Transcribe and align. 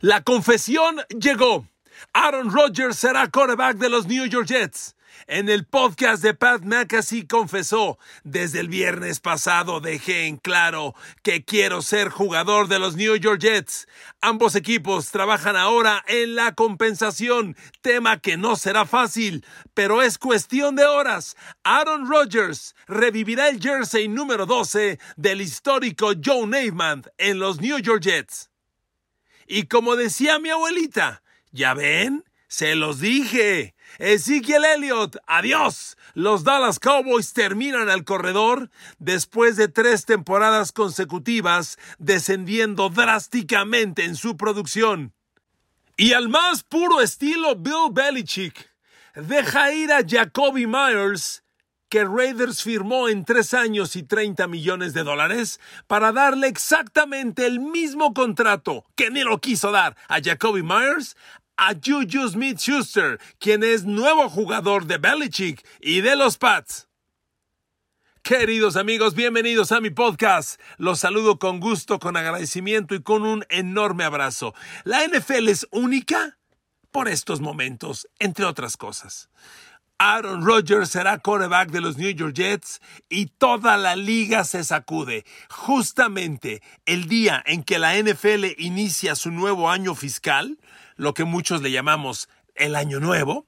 La 0.00 0.22
confesión 0.22 1.00
llegó. 1.08 1.66
Aaron 2.12 2.52
Rodgers 2.52 2.96
será 2.96 3.28
quarterback 3.28 3.78
de 3.78 3.88
los 3.88 4.06
New 4.06 4.26
York 4.26 4.46
Jets. 4.46 4.94
En 5.26 5.48
el 5.48 5.66
podcast 5.66 6.22
de 6.22 6.34
Pat 6.34 6.62
McAfee 6.62 7.26
confesó, 7.26 7.98
desde 8.22 8.60
el 8.60 8.68
viernes 8.68 9.18
pasado 9.18 9.80
dejé 9.80 10.26
en 10.26 10.36
claro 10.36 10.94
que 11.24 11.44
quiero 11.44 11.82
ser 11.82 12.10
jugador 12.10 12.68
de 12.68 12.78
los 12.78 12.94
New 12.94 13.16
York 13.16 13.40
Jets. 13.40 13.88
Ambos 14.20 14.54
equipos 14.54 15.10
trabajan 15.10 15.56
ahora 15.56 16.04
en 16.06 16.36
la 16.36 16.54
compensación, 16.54 17.56
tema 17.80 18.20
que 18.20 18.36
no 18.36 18.54
será 18.54 18.86
fácil, 18.86 19.44
pero 19.74 20.02
es 20.02 20.16
cuestión 20.16 20.76
de 20.76 20.84
horas. 20.84 21.36
Aaron 21.64 22.08
Rodgers 22.08 22.76
revivirá 22.86 23.48
el 23.48 23.60
jersey 23.60 24.06
número 24.06 24.46
12 24.46 25.00
del 25.16 25.40
histórico 25.40 26.12
Joe 26.24 26.46
Namath 26.46 27.08
en 27.18 27.40
los 27.40 27.60
New 27.60 27.78
York 27.78 28.02
Jets. 28.02 28.47
Y 29.48 29.64
como 29.64 29.96
decía 29.96 30.38
mi 30.38 30.50
abuelita, 30.50 31.22
¿ya 31.52 31.72
ven? 31.72 32.22
Se 32.48 32.74
los 32.74 33.00
dije. 33.00 33.74
Ezekiel 33.98 34.64
Elliott, 34.64 35.16
adiós. 35.26 35.96
Los 36.12 36.44
Dallas 36.44 36.78
Cowboys 36.78 37.32
terminan 37.32 37.88
al 37.88 38.04
corredor 38.04 38.70
después 38.98 39.56
de 39.56 39.68
tres 39.68 40.04
temporadas 40.04 40.72
consecutivas 40.72 41.78
descendiendo 41.98 42.90
drásticamente 42.90 44.04
en 44.04 44.16
su 44.16 44.36
producción. 44.36 45.14
Y 45.96 46.12
al 46.12 46.28
más 46.28 46.62
puro 46.62 47.00
estilo 47.00 47.56
Bill 47.56 47.90
Belichick, 47.90 48.70
deja 49.14 49.72
ir 49.72 49.92
a 49.92 50.02
Jacoby 50.06 50.66
Myers 50.66 51.42
que 51.88 52.04
Raiders 52.04 52.62
firmó 52.62 53.08
en 53.08 53.24
tres 53.24 53.54
años 53.54 53.96
y 53.96 54.02
30 54.02 54.46
millones 54.46 54.94
de 54.94 55.04
dólares 55.04 55.60
para 55.86 56.12
darle 56.12 56.48
exactamente 56.48 57.46
el 57.46 57.60
mismo 57.60 58.12
contrato 58.14 58.84
que 58.94 59.10
ni 59.10 59.22
lo 59.22 59.40
quiso 59.40 59.70
dar 59.70 59.96
a 60.08 60.20
Jacoby 60.22 60.62
Myers 60.62 61.16
a 61.56 61.74
Juju 61.74 62.28
Smith 62.28 62.58
Schuster, 62.58 63.18
quien 63.40 63.64
es 63.64 63.84
nuevo 63.84 64.28
jugador 64.28 64.86
de 64.86 64.98
Belichick 64.98 65.66
y 65.80 66.00
de 66.02 66.14
los 66.14 66.38
Pats. 66.38 66.88
Queridos 68.22 68.76
amigos, 68.76 69.14
bienvenidos 69.14 69.72
a 69.72 69.80
mi 69.80 69.90
podcast. 69.90 70.60
Los 70.76 71.00
saludo 71.00 71.38
con 71.38 71.60
gusto, 71.60 71.98
con 71.98 72.16
agradecimiento 72.16 72.94
y 72.94 73.02
con 73.02 73.22
un 73.22 73.44
enorme 73.48 74.04
abrazo. 74.04 74.54
La 74.84 75.04
NFL 75.04 75.48
es 75.48 75.66
única 75.72 76.38
por 76.92 77.08
estos 77.08 77.40
momentos, 77.40 78.06
entre 78.18 78.44
otras 78.44 78.76
cosas. 78.76 79.28
Aaron 80.00 80.44
Rodgers 80.44 80.90
será 80.90 81.18
quarterback 81.18 81.72
de 81.72 81.80
los 81.80 81.98
New 81.98 82.10
York 82.10 82.32
Jets 82.32 82.80
y 83.08 83.26
toda 83.26 83.76
la 83.76 83.96
liga 83.96 84.44
se 84.44 84.62
sacude. 84.62 85.24
Justamente 85.50 86.62
el 86.86 87.08
día 87.08 87.42
en 87.44 87.64
que 87.64 87.80
la 87.80 88.00
NFL 88.00 88.44
inicia 88.58 89.16
su 89.16 89.32
nuevo 89.32 89.68
año 89.68 89.96
fiscal, 89.96 90.58
lo 90.94 91.14
que 91.14 91.24
muchos 91.24 91.62
le 91.62 91.72
llamamos 91.72 92.28
el 92.54 92.76
año 92.76 93.00
nuevo, 93.00 93.46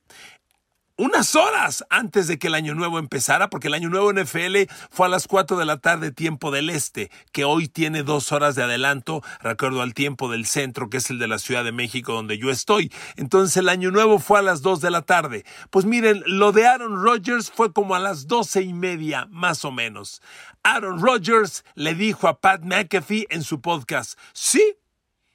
unas 1.00 1.34
horas 1.34 1.82
antes 1.88 2.26
de 2.26 2.38
que 2.38 2.48
el 2.48 2.54
año 2.54 2.74
nuevo 2.74 2.98
empezara, 2.98 3.48
porque 3.48 3.68
el 3.68 3.74
año 3.74 3.88
nuevo 3.88 4.12
NFL 4.12 4.70
fue 4.90 5.06
a 5.06 5.08
las 5.08 5.26
4 5.26 5.56
de 5.56 5.64
la 5.64 5.78
tarde 5.78 6.12
tiempo 6.12 6.50
del 6.50 6.68
este, 6.68 7.10
que 7.32 7.44
hoy 7.44 7.68
tiene 7.68 8.02
dos 8.02 8.32
horas 8.32 8.54
de 8.54 8.64
adelanto, 8.64 9.22
recuerdo 9.40 9.80
al 9.80 9.94
tiempo 9.94 10.30
del 10.30 10.44
centro, 10.44 10.90
que 10.90 10.98
es 10.98 11.08
el 11.08 11.18
de 11.18 11.26
la 11.26 11.38
Ciudad 11.38 11.64
de 11.64 11.72
México 11.72 12.12
donde 12.12 12.36
yo 12.36 12.50
estoy. 12.50 12.92
Entonces 13.16 13.56
el 13.56 13.70
año 13.70 13.90
nuevo 13.90 14.18
fue 14.18 14.40
a 14.40 14.42
las 14.42 14.60
2 14.60 14.82
de 14.82 14.90
la 14.90 15.00
tarde. 15.00 15.46
Pues 15.70 15.86
miren, 15.86 16.22
lo 16.26 16.52
de 16.52 16.66
Aaron 16.66 17.02
Rodgers 17.02 17.50
fue 17.50 17.72
como 17.72 17.94
a 17.94 17.98
las 17.98 18.26
doce 18.26 18.60
y 18.60 18.74
media, 18.74 19.26
más 19.30 19.64
o 19.64 19.72
menos. 19.72 20.20
Aaron 20.62 21.00
Rodgers 21.00 21.64
le 21.74 21.94
dijo 21.94 22.28
a 22.28 22.40
Pat 22.40 22.62
McAfee 22.62 23.26
en 23.30 23.42
su 23.42 23.62
podcast, 23.62 24.18
sí, 24.34 24.76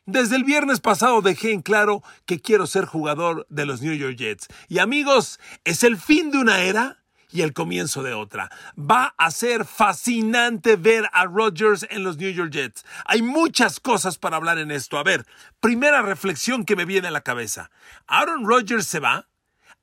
desde 0.06 0.36
el 0.36 0.44
viernes 0.44 0.80
pasado 0.80 1.22
dejé 1.22 1.52
en 1.52 1.62
claro 1.62 2.04
que 2.26 2.40
quiero 2.40 2.68
ser 2.68 2.86
jugador 2.86 3.46
de 3.50 3.66
los 3.66 3.82
New 3.82 3.94
York 3.94 4.18
Jets. 4.18 4.48
Y 4.68 4.80
amigos, 4.80 5.40
es 5.64 5.84
el 5.84 5.98
fin 5.98 6.32
de 6.32 6.38
una 6.38 6.60
era 6.62 7.04
y 7.32 7.42
el 7.42 7.54
comienzo 7.54 8.04
de 8.04 8.14
otra. 8.14 8.50
Va 8.78 9.14
a 9.18 9.32
ser 9.32 9.66
fascinante 9.66 10.76
ver 10.76 11.10
a 11.12 11.26
Rodgers 11.26 11.86
en 11.90 12.04
los 12.04 12.18
New 12.18 12.32
York 12.32 12.52
Jets. 12.52 12.86
Hay 13.06 13.22
muchas 13.22 13.80
cosas 13.80 14.18
para 14.18 14.38
hablar 14.38 14.58
en 14.58 14.72
esto. 14.72 14.98
A 14.98 15.04
ver, 15.04 15.26
primera 15.60 16.02
reflexión 16.02 16.66
que 16.66 16.76
me 16.76 16.86
viene 16.86 17.10
a 17.10 17.12
la 17.12 17.22
cabeza. 17.22 17.72
Aaron 18.08 18.46
Rodgers 18.46 18.88
se 18.88 19.00
va 19.00 19.28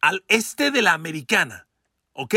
al 0.00 0.24
este 0.28 0.70
de 0.70 0.82
la 0.82 0.92
americana. 0.92 1.66
¿Ok? 2.12 2.36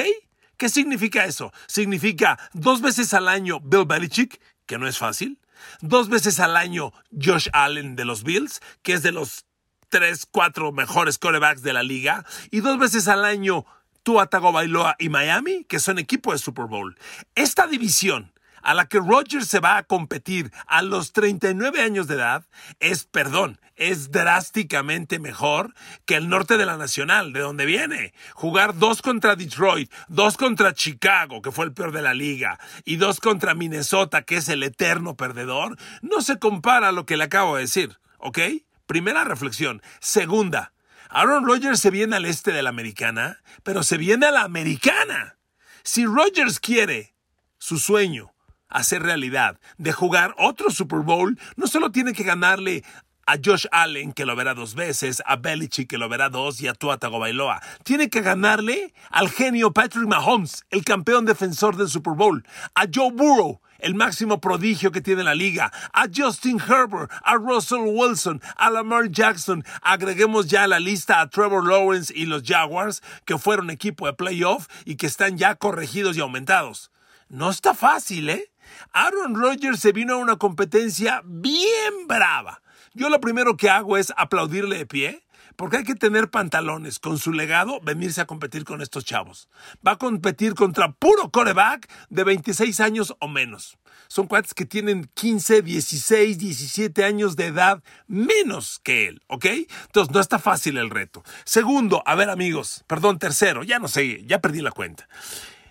¿Qué 0.57 0.69
significa 0.69 1.25
eso? 1.25 1.51
Significa 1.67 2.39
dos 2.53 2.81
veces 2.81 3.13
al 3.13 3.27
año 3.27 3.59
Bill 3.59 3.85
Belichick, 3.85 4.39
que 4.65 4.77
no 4.77 4.87
es 4.87 4.97
fácil 4.97 5.39
Dos 5.81 6.09
veces 6.09 6.39
al 6.39 6.57
año 6.57 6.91
Josh 7.11 7.47
Allen 7.53 7.95
de 7.95 8.05
los 8.05 8.23
Bills, 8.23 8.61
que 8.81 8.93
es 8.93 9.03
de 9.03 9.11
los 9.11 9.45
tres, 9.89 10.27
cuatro 10.29 10.71
mejores 10.71 11.17
corebacks 11.17 11.61
de 11.61 11.73
la 11.73 11.83
liga. 11.83 12.25
Y 12.51 12.61
dos 12.61 12.77
veces 12.77 13.07
al 13.07 13.25
año 13.25 13.65
Tua 14.03 14.27
Tagovailoa 14.27 14.95
y 14.99 15.09
Miami, 15.09 15.63
que 15.65 15.79
son 15.79 15.97
equipo 15.99 16.31
de 16.31 16.37
Super 16.37 16.65
Bowl. 16.65 16.97
Esta 17.35 17.67
división 17.67 18.31
a 18.65 18.73
la 18.73 18.87
que 18.87 18.97
Rodgers 18.97 19.47
se 19.47 19.59
va 19.59 19.77
a 19.77 19.83
competir 19.83 20.51
a 20.65 20.81
los 20.81 21.13
39 21.13 21.81
años 21.81 22.07
de 22.07 22.15
edad 22.15 22.47
es, 22.79 23.05
perdón, 23.05 23.61
es 23.75 24.09
drásticamente 24.09 25.19
mejor 25.19 25.75
que 26.05 26.15
el 26.15 26.29
norte 26.29 26.57
de 26.57 26.65
la 26.65 26.75
Nacional, 26.75 27.31
de 27.31 27.41
donde 27.41 27.67
viene. 27.67 28.15
Jugar 28.33 28.75
dos 28.75 29.03
contra 29.03 29.35
Detroit, 29.35 29.93
dos 30.07 30.35
contra 30.35 30.73
Chicago, 30.73 31.43
que 31.43 31.51
fue 31.51 31.65
el 31.65 31.73
peor 31.73 31.91
de 31.91 32.01
la 32.01 32.15
liga, 32.15 32.59
y 32.85 32.95
dos 32.95 33.19
contra 33.19 33.53
Minnesota, 33.53 34.23
que 34.23 34.37
es 34.37 34.49
el 34.49 34.63
eterno 34.63 35.15
perdedor, 35.15 35.77
no 36.01 36.21
se 36.21 36.39
compara 36.39 36.87
a 36.87 36.91
lo 36.91 37.05
que 37.05 37.17
le 37.17 37.25
acabo 37.25 37.55
de 37.55 37.61
decir, 37.61 37.99
¿ok? 38.17 38.39
Primera 38.87 39.23
reflexión. 39.25 39.83
Segunda, 39.99 40.73
Aaron 41.09 41.45
Rodgers 41.45 41.79
se 41.79 41.91
viene 41.91 42.15
al 42.15 42.25
este 42.25 42.51
de 42.51 42.63
la 42.63 42.69
americana, 42.69 43.41
pero 43.61 43.83
se 43.83 43.97
viene 43.97 44.25
a 44.25 44.31
la 44.31 44.41
americana. 44.41 45.37
Si 45.83 46.07
Rodgers 46.07 46.59
quiere 46.59 47.13
su 47.59 47.77
sueño 47.77 48.34
hacer 48.69 49.03
realidad, 49.03 49.59
de 49.77 49.91
jugar 49.91 50.35
otro 50.37 50.69
Super 50.69 50.99
Bowl, 50.99 51.39
no 51.55 51.67
solo 51.67 51.91
tiene 51.91 52.13
que 52.13 52.23
ganarle 52.23 52.83
a 53.27 53.37
Josh 53.43 53.65
Allen, 53.71 54.13
que 54.13 54.25
lo 54.25 54.35
verá 54.35 54.53
dos 54.53 54.75
veces, 54.75 55.23
a 55.25 55.35
Belichick, 55.37 55.89
que 55.89 55.97
lo 55.97 56.09
verá 56.09 56.29
dos, 56.29 56.61
y 56.61 56.67
a 56.67 56.73
Tua 56.73 56.97
Tagovailoa. 56.97 57.61
Tiene 57.83 58.09
que 58.09 58.21
ganarle 58.21 58.93
al 59.09 59.29
genio 59.29 59.73
Patrick 59.73 60.07
Mahomes, 60.07 60.65
el 60.69 60.83
campeón 60.83 61.25
defensor 61.25 61.75
del 61.75 61.89
Super 61.89 62.13
Bowl, 62.13 62.45
a 62.75 62.85
Joe 62.93 63.11
Burrow, 63.11 63.61
el 63.79 63.95
máximo 63.95 64.39
prodigio 64.39 64.91
que 64.91 65.01
tiene 65.01 65.23
la 65.23 65.35
liga, 65.35 65.71
a 65.93 66.05
Justin 66.13 66.59
Herbert, 66.59 67.11
a 67.23 67.35
Russell 67.35 67.87
Wilson, 67.87 68.41
a 68.57 68.69
Lamar 68.69 69.09
Jackson. 69.09 69.63
Agreguemos 69.81 70.47
ya 70.47 70.63
a 70.63 70.67
la 70.67 70.79
lista 70.79 71.21
a 71.21 71.29
Trevor 71.29 71.67
Lawrence 71.67 72.13
y 72.15 72.25
los 72.25 72.43
Jaguars, 72.43 73.01
que 73.25 73.37
fueron 73.37 73.69
equipo 73.69 74.05
de 74.05 74.13
playoff 74.13 74.67
y 74.85 74.95
que 74.95 75.07
están 75.07 75.37
ya 75.37 75.55
corregidos 75.55 76.15
y 76.15 76.21
aumentados. 76.21 76.91
No 77.27 77.49
está 77.49 77.73
fácil, 77.73 78.29
¿eh? 78.29 78.51
Aaron 78.91 79.35
Rodgers 79.35 79.79
se 79.79 79.91
vino 79.91 80.15
a 80.15 80.17
una 80.17 80.37
competencia 80.37 81.21
bien 81.25 82.07
brava. 82.07 82.61
Yo 82.93 83.09
lo 83.09 83.19
primero 83.19 83.57
que 83.57 83.69
hago 83.69 83.97
es 83.97 84.13
aplaudirle 84.15 84.77
de 84.77 84.85
pie, 84.85 85.25
porque 85.55 85.77
hay 85.77 85.83
que 85.83 85.95
tener 85.95 86.29
pantalones 86.29 86.99
con 86.99 87.17
su 87.17 87.31
legado, 87.31 87.79
venirse 87.81 88.21
a 88.21 88.25
competir 88.25 88.63
con 88.63 88.81
estos 88.81 89.05
chavos. 89.05 89.49
Va 89.85 89.93
a 89.93 89.97
competir 89.97 90.53
contra 90.53 90.91
puro 90.91 91.31
coreback 91.31 91.89
de 92.09 92.23
26 92.23 92.79
años 92.79 93.15
o 93.19 93.27
menos. 93.27 93.77
Son 94.07 94.27
cuates 94.27 94.53
que 94.53 94.65
tienen 94.65 95.09
15, 95.13 95.61
16, 95.61 96.37
17 96.37 97.03
años 97.03 97.35
de 97.35 97.47
edad 97.47 97.83
menos 98.07 98.79
que 98.83 99.07
él, 99.07 99.21
¿ok? 99.27 99.45
Entonces 99.85 100.13
no 100.13 100.19
está 100.19 100.39
fácil 100.39 100.77
el 100.77 100.89
reto. 100.89 101.23
Segundo, 101.43 102.03
a 102.05 102.15
ver 102.15 102.29
amigos, 102.29 102.83
perdón, 102.87 103.19
tercero, 103.19 103.63
ya 103.63 103.79
no 103.79 103.87
sé, 103.87 104.23
ya 104.25 104.39
perdí 104.39 104.61
la 104.61 104.71
cuenta. 104.71 105.07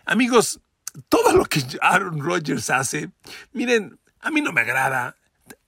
Amigos, 0.06 0.60
todo 1.08 1.36
lo 1.36 1.44
que 1.44 1.62
Aaron 1.80 2.20
Rodgers 2.20 2.70
hace, 2.70 3.10
miren, 3.52 3.98
a 4.20 4.30
mí 4.30 4.40
no 4.40 4.52
me 4.52 4.62
agrada. 4.62 5.16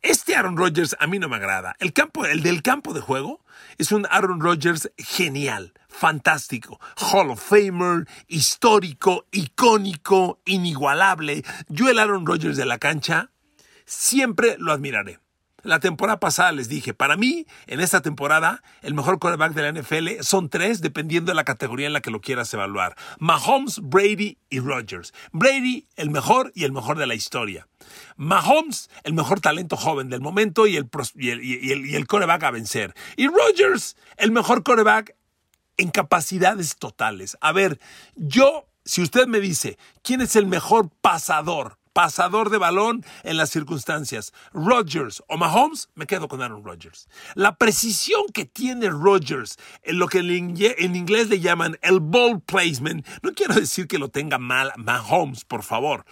Este 0.03 0.37
Aaron 0.37 0.56
Rodgers 0.56 0.97
a 1.00 1.06
mí 1.06 1.19
no 1.19 1.28
me 1.28 1.37
agrada. 1.37 1.75
El, 1.81 1.92
campo, 1.92 2.24
el 2.24 2.42
del 2.42 2.62
campo 2.62 2.95
de 2.95 3.01
juego 3.01 3.45
es 3.78 3.92
un 3.92 4.06
Aaron 4.10 4.41
Rodgers 4.41 4.91
genial, 4.97 5.72
fantástico, 5.89 6.78
Hall 6.97 7.30
of 7.30 7.42
Famer, 7.42 8.06
histórico, 8.28 9.27
icónico, 9.33 10.41
inigualable. 10.45 11.45
Yo 11.68 11.89
el 11.89 11.98
Aaron 11.98 12.24
Rodgers 12.24 12.56
de 12.56 12.66
la 12.66 12.78
cancha 12.78 13.30
siempre 13.84 14.56
lo 14.59 14.72
admiraré. 14.72 15.18
La 15.66 15.80
temporada 15.80 16.21
pasada 16.21 16.53
les 16.53 16.68
dije, 16.68 16.95
para 16.95 17.16
mí, 17.16 17.45
en 17.66 17.80
esta 17.80 18.01
temporada, 18.01 18.63
el 18.83 18.95
mejor 18.95 19.18
quarterback 19.18 19.53
de 19.53 19.63
la 19.63 19.80
NFL 19.80 20.22
son 20.22 20.48
tres, 20.48 20.80
dependiendo 20.80 21.33
de 21.33 21.34
la 21.34 21.42
categoría 21.42 21.89
en 21.89 21.92
la 21.92 22.01
que 22.01 22.13
lo 22.13 22.21
quieras 22.21 22.54
evaluar. 22.54 22.97
Mahomes, 23.18 23.80
Brady 23.83 24.39
y 24.48 24.60
Rodgers. 24.60 25.13
Brady, 25.33 25.89
el 25.97 26.10
mejor 26.10 26.53
y 26.54 26.63
el 26.63 26.72
mejor 26.72 26.98
de 26.98 27.07
la 27.07 27.16
historia. 27.16 27.66
Mahomes, 28.16 28.89
el 29.03 29.13
mejor 29.15 29.41
talento 29.41 29.77
joven 29.77 30.09
del 30.09 30.21
momento 30.21 30.68
y 30.68 30.77
el, 30.77 30.89
y 31.16 31.30
el, 31.30 31.42
y 31.42 31.97
el, 31.97 32.07
coreback 32.07 32.45
a 32.45 32.53
vencer. 32.53 32.95
Y 33.16 33.27
Rodgers, 33.27 33.97
el 34.18 34.30
mejor 34.30 34.63
coreback 34.63 35.16
en 35.78 35.91
capacidades 35.91 36.77
totales. 36.77 37.36
A 37.41 37.51
ver, 37.51 37.80
yo, 38.15 38.68
si 38.84 39.03
usted 39.03 39.27
me 39.27 39.41
dice, 39.41 39.78
¿quién 40.03 40.21
es 40.21 40.36
el 40.36 40.47
mejor 40.47 40.91
pasador 41.01 41.77
pasador 41.97 42.51
de 42.51 42.59
balón 42.59 43.07
en 43.22 43.39
las 43.39 43.48
circunstancias. 43.48 44.34
Rodgers 44.53 45.22
o 45.28 45.39
Mahomes, 45.39 45.89
me 45.95 46.07
quedo 46.07 46.28
con 46.28 46.43
Aaron 46.43 46.63
Rodgers. 46.63 47.09
La 47.34 47.57
precisión 47.57 48.27
que 48.34 48.45
tiene 48.45 48.91
Rodgers 48.91 49.57
en 49.83 49.98
lo 49.98 50.07
que 50.07 50.19
en 50.19 50.95
inglés 50.95 51.31
le 51.31 51.41
llaman 51.41 51.78
el 51.81 52.01
ball 52.01 52.43
placement, 52.43 53.07
no 53.22 53.33
quiero 53.33 53.54
decir 53.54 53.89
que 53.89 53.97
lo 53.97 54.10
tenga 54.10 54.37
mal 54.37 54.75
Mahomes, 54.77 55.47
por 55.47 55.63
favor. 55.63 56.04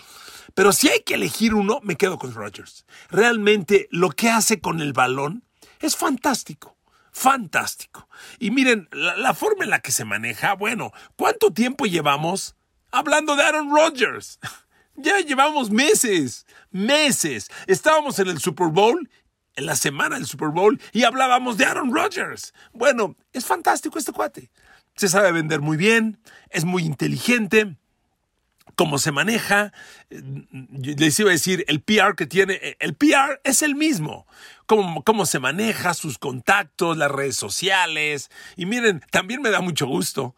Pero 0.55 0.73
si 0.73 0.89
hay 0.89 1.01
que 1.01 1.17
elegir 1.17 1.53
uno, 1.53 1.81
me 1.83 1.97
quedo 1.97 2.17
con 2.19 2.33
Rodgers. 2.33 2.87
Realmente 3.11 3.87
lo 3.91 4.09
que 4.09 4.31
hace 4.31 4.63
con 4.63 4.81
el 4.81 4.95
balón 4.95 5.45
es 5.81 5.97
fantástico 5.97 6.79
fantástico. 7.17 8.09
Y 8.41 8.51
miren, 8.51 8.89
la, 8.91 9.35
forma 9.35 9.63
en 9.63 9.71
la 9.71 9.79
que 9.79 9.93
se 9.93 10.05
maneja, 10.05 10.55
bueno, 10.55 10.91
¿cuánto 11.15 11.53
tiempo 11.53 11.87
llevamos 11.87 12.57
hablando 12.91 13.37
de 13.37 13.45
Aaron 13.45 13.71
Rodgers? 13.71 14.41
Ya 14.97 15.19
llevamos 15.21 15.71
meses, 15.71 16.47
meses. 16.71 17.51
Estábamos 17.67 18.19
en 18.19 18.29
el 18.29 18.39
Super 18.39 18.69
Bowl, 18.69 19.11
en 19.57 19.67
la 19.67 19.77
semana 19.77 20.17
del 20.17 20.27
Super 20.27 20.49
Bowl, 20.49 20.81
y 20.93 21.05
hablábamos 21.05 21.57
de 21.57 21.65
Aaron 21.65 21.93
Rodgers. 21.93 22.55
Bueno, 22.73 23.17
es 23.33 23.45
fantástico 23.45 23.99
este 23.99 24.13
cuate. 24.13 24.51
Se 24.95 25.09
sabe 25.09 25.33
vender 25.33 25.61
muy 25.61 25.77
bien, 25.77 26.21
es 26.51 26.65
muy 26.65 26.85
inteligente, 26.85 27.77
cómo 28.77 28.99
se 28.99 29.11
maneja. 29.11 29.73
Les 30.11 31.19
iba 31.19 31.31
a 31.31 31.33
decir, 31.33 31.65
el 31.67 31.81
PR 31.81 32.15
que 32.17 32.27
tiene, 32.27 32.77
el 32.79 32.95
PR 32.95 33.41
es 33.43 33.63
el 33.63 33.75
mismo. 33.75 34.27
Cómo, 34.67 35.03
cómo 35.03 35.27
se 35.27 35.41
maneja, 35.41 35.95
sus 35.95 36.19
contactos, 36.19 36.97
las 36.97 37.11
redes 37.11 37.37
sociales. 37.37 38.31
Y 38.57 38.67
miren, 38.67 39.03
también 39.11 39.43
me 39.43 39.51
da 39.51 39.61
mucho 39.61 39.87
gusto. 39.87 40.37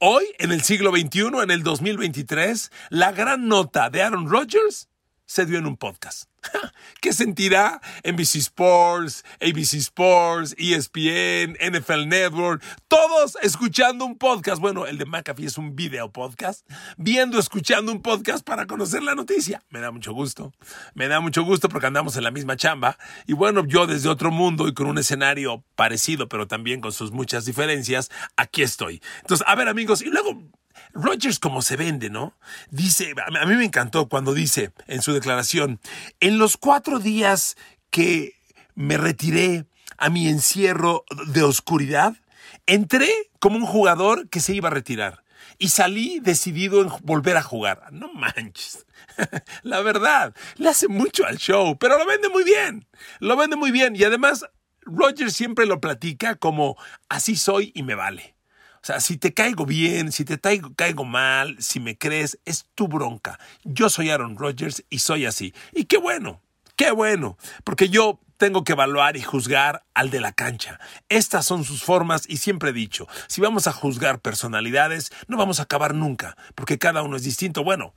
Hoy, 0.00 0.32
en 0.38 0.52
el 0.52 0.62
siglo 0.62 0.92
XXI, 0.92 1.42
en 1.42 1.50
el 1.50 1.64
2023, 1.64 2.70
la 2.90 3.10
gran 3.10 3.48
nota 3.48 3.90
de 3.90 4.00
Aaron 4.00 4.30
Rodgers 4.30 4.88
se 5.26 5.44
dio 5.44 5.58
en 5.58 5.66
un 5.66 5.76
podcast. 5.76 6.27
¿Qué 7.00 7.12
sentirá 7.12 7.80
NBC 8.04 8.36
Sports, 8.36 9.24
ABC 9.40 9.74
Sports, 9.74 10.54
ESPN, 10.58 11.56
NFL 11.60 12.08
Network? 12.08 12.62
Todos 12.88 13.36
escuchando 13.42 14.04
un 14.04 14.18
podcast. 14.18 14.60
Bueno, 14.60 14.86
el 14.86 14.98
de 14.98 15.04
McAfee 15.04 15.46
es 15.46 15.58
un 15.58 15.76
video 15.76 16.12
podcast. 16.12 16.68
Viendo, 16.96 17.38
escuchando 17.38 17.92
un 17.92 18.02
podcast 18.02 18.44
para 18.44 18.66
conocer 18.66 19.02
la 19.02 19.14
noticia. 19.14 19.62
Me 19.70 19.80
da 19.80 19.90
mucho 19.90 20.12
gusto. 20.12 20.52
Me 20.94 21.08
da 21.08 21.20
mucho 21.20 21.42
gusto 21.42 21.68
porque 21.68 21.86
andamos 21.86 22.16
en 22.16 22.24
la 22.24 22.30
misma 22.30 22.56
chamba. 22.56 22.98
Y 23.26 23.32
bueno, 23.32 23.64
yo 23.66 23.86
desde 23.86 24.08
otro 24.08 24.30
mundo 24.30 24.68
y 24.68 24.74
con 24.74 24.86
un 24.86 24.98
escenario 24.98 25.64
parecido, 25.76 26.28
pero 26.28 26.46
también 26.46 26.80
con 26.80 26.92
sus 26.92 27.12
muchas 27.12 27.44
diferencias, 27.44 28.10
aquí 28.36 28.62
estoy. 28.62 29.02
Entonces, 29.20 29.46
a 29.46 29.54
ver 29.54 29.68
amigos, 29.68 30.02
y 30.02 30.06
luego 30.06 30.42
Rogers 30.98 31.38
como 31.38 31.62
se 31.62 31.76
vende, 31.76 32.10
¿no? 32.10 32.34
Dice, 32.70 33.14
a 33.40 33.46
mí 33.46 33.54
me 33.54 33.64
encantó 33.64 34.08
cuando 34.08 34.34
dice 34.34 34.72
en 34.86 35.00
su 35.00 35.12
declaración, 35.12 35.80
en 36.20 36.38
los 36.38 36.56
cuatro 36.56 36.98
días 36.98 37.56
que 37.90 38.34
me 38.74 38.96
retiré 38.96 39.66
a 39.96 40.10
mi 40.10 40.28
encierro 40.28 41.04
de 41.28 41.42
oscuridad, 41.42 42.16
entré 42.66 43.10
como 43.38 43.56
un 43.56 43.66
jugador 43.66 44.28
que 44.28 44.40
se 44.40 44.54
iba 44.54 44.68
a 44.68 44.72
retirar 44.72 45.24
y 45.58 45.68
salí 45.68 46.20
decidido 46.20 46.82
en 46.82 46.90
volver 47.02 47.36
a 47.36 47.42
jugar. 47.42 47.92
No 47.92 48.12
manches. 48.12 48.86
La 49.62 49.80
verdad, 49.80 50.34
le 50.56 50.68
hace 50.68 50.88
mucho 50.88 51.26
al 51.26 51.38
show, 51.38 51.78
pero 51.78 51.98
lo 51.98 52.06
vende 52.06 52.28
muy 52.28 52.44
bien. 52.44 52.86
Lo 53.20 53.36
vende 53.36 53.56
muy 53.56 53.70
bien 53.70 53.94
y 53.96 54.04
además 54.04 54.46
Rogers 54.82 55.34
siempre 55.34 55.66
lo 55.66 55.80
platica 55.80 56.34
como 56.36 56.76
así 57.08 57.36
soy 57.36 57.72
y 57.74 57.82
me 57.82 57.94
vale. 57.94 58.37
O 58.82 58.86
sea, 58.88 59.00
si 59.00 59.16
te 59.16 59.34
caigo 59.34 59.66
bien, 59.66 60.12
si 60.12 60.24
te 60.24 60.38
caigo, 60.38 61.04
mal, 61.04 61.56
si 61.60 61.80
me 61.80 61.98
crees, 61.98 62.38
es 62.44 62.66
tu 62.74 62.88
bronca. 62.88 63.38
Yo 63.64 63.90
soy 63.90 64.10
Aaron 64.10 64.36
Rodgers 64.36 64.84
y 64.90 65.00
soy 65.00 65.26
así. 65.26 65.52
Y 65.72 65.84
qué 65.84 65.98
bueno, 65.98 66.40
qué 66.76 66.90
bueno, 66.90 67.36
porque 67.64 67.88
yo 67.88 68.20
tengo 68.36 68.62
que 68.64 68.72
evaluar 68.72 69.16
y 69.16 69.22
juzgar 69.22 69.84
al 69.94 70.10
de 70.10 70.20
la 70.20 70.32
cancha. 70.32 70.78
Estas 71.08 71.44
son 71.44 71.64
sus 71.64 71.82
formas 71.82 72.22
y 72.28 72.36
siempre 72.36 72.70
he 72.70 72.72
dicho, 72.72 73.08
si 73.26 73.40
vamos 73.40 73.66
a 73.66 73.72
juzgar 73.72 74.20
personalidades, 74.20 75.10
no 75.26 75.36
vamos 75.36 75.58
a 75.58 75.64
acabar 75.64 75.94
nunca, 75.94 76.36
porque 76.54 76.78
cada 76.78 77.02
uno 77.02 77.16
es 77.16 77.24
distinto. 77.24 77.64
Bueno, 77.64 77.94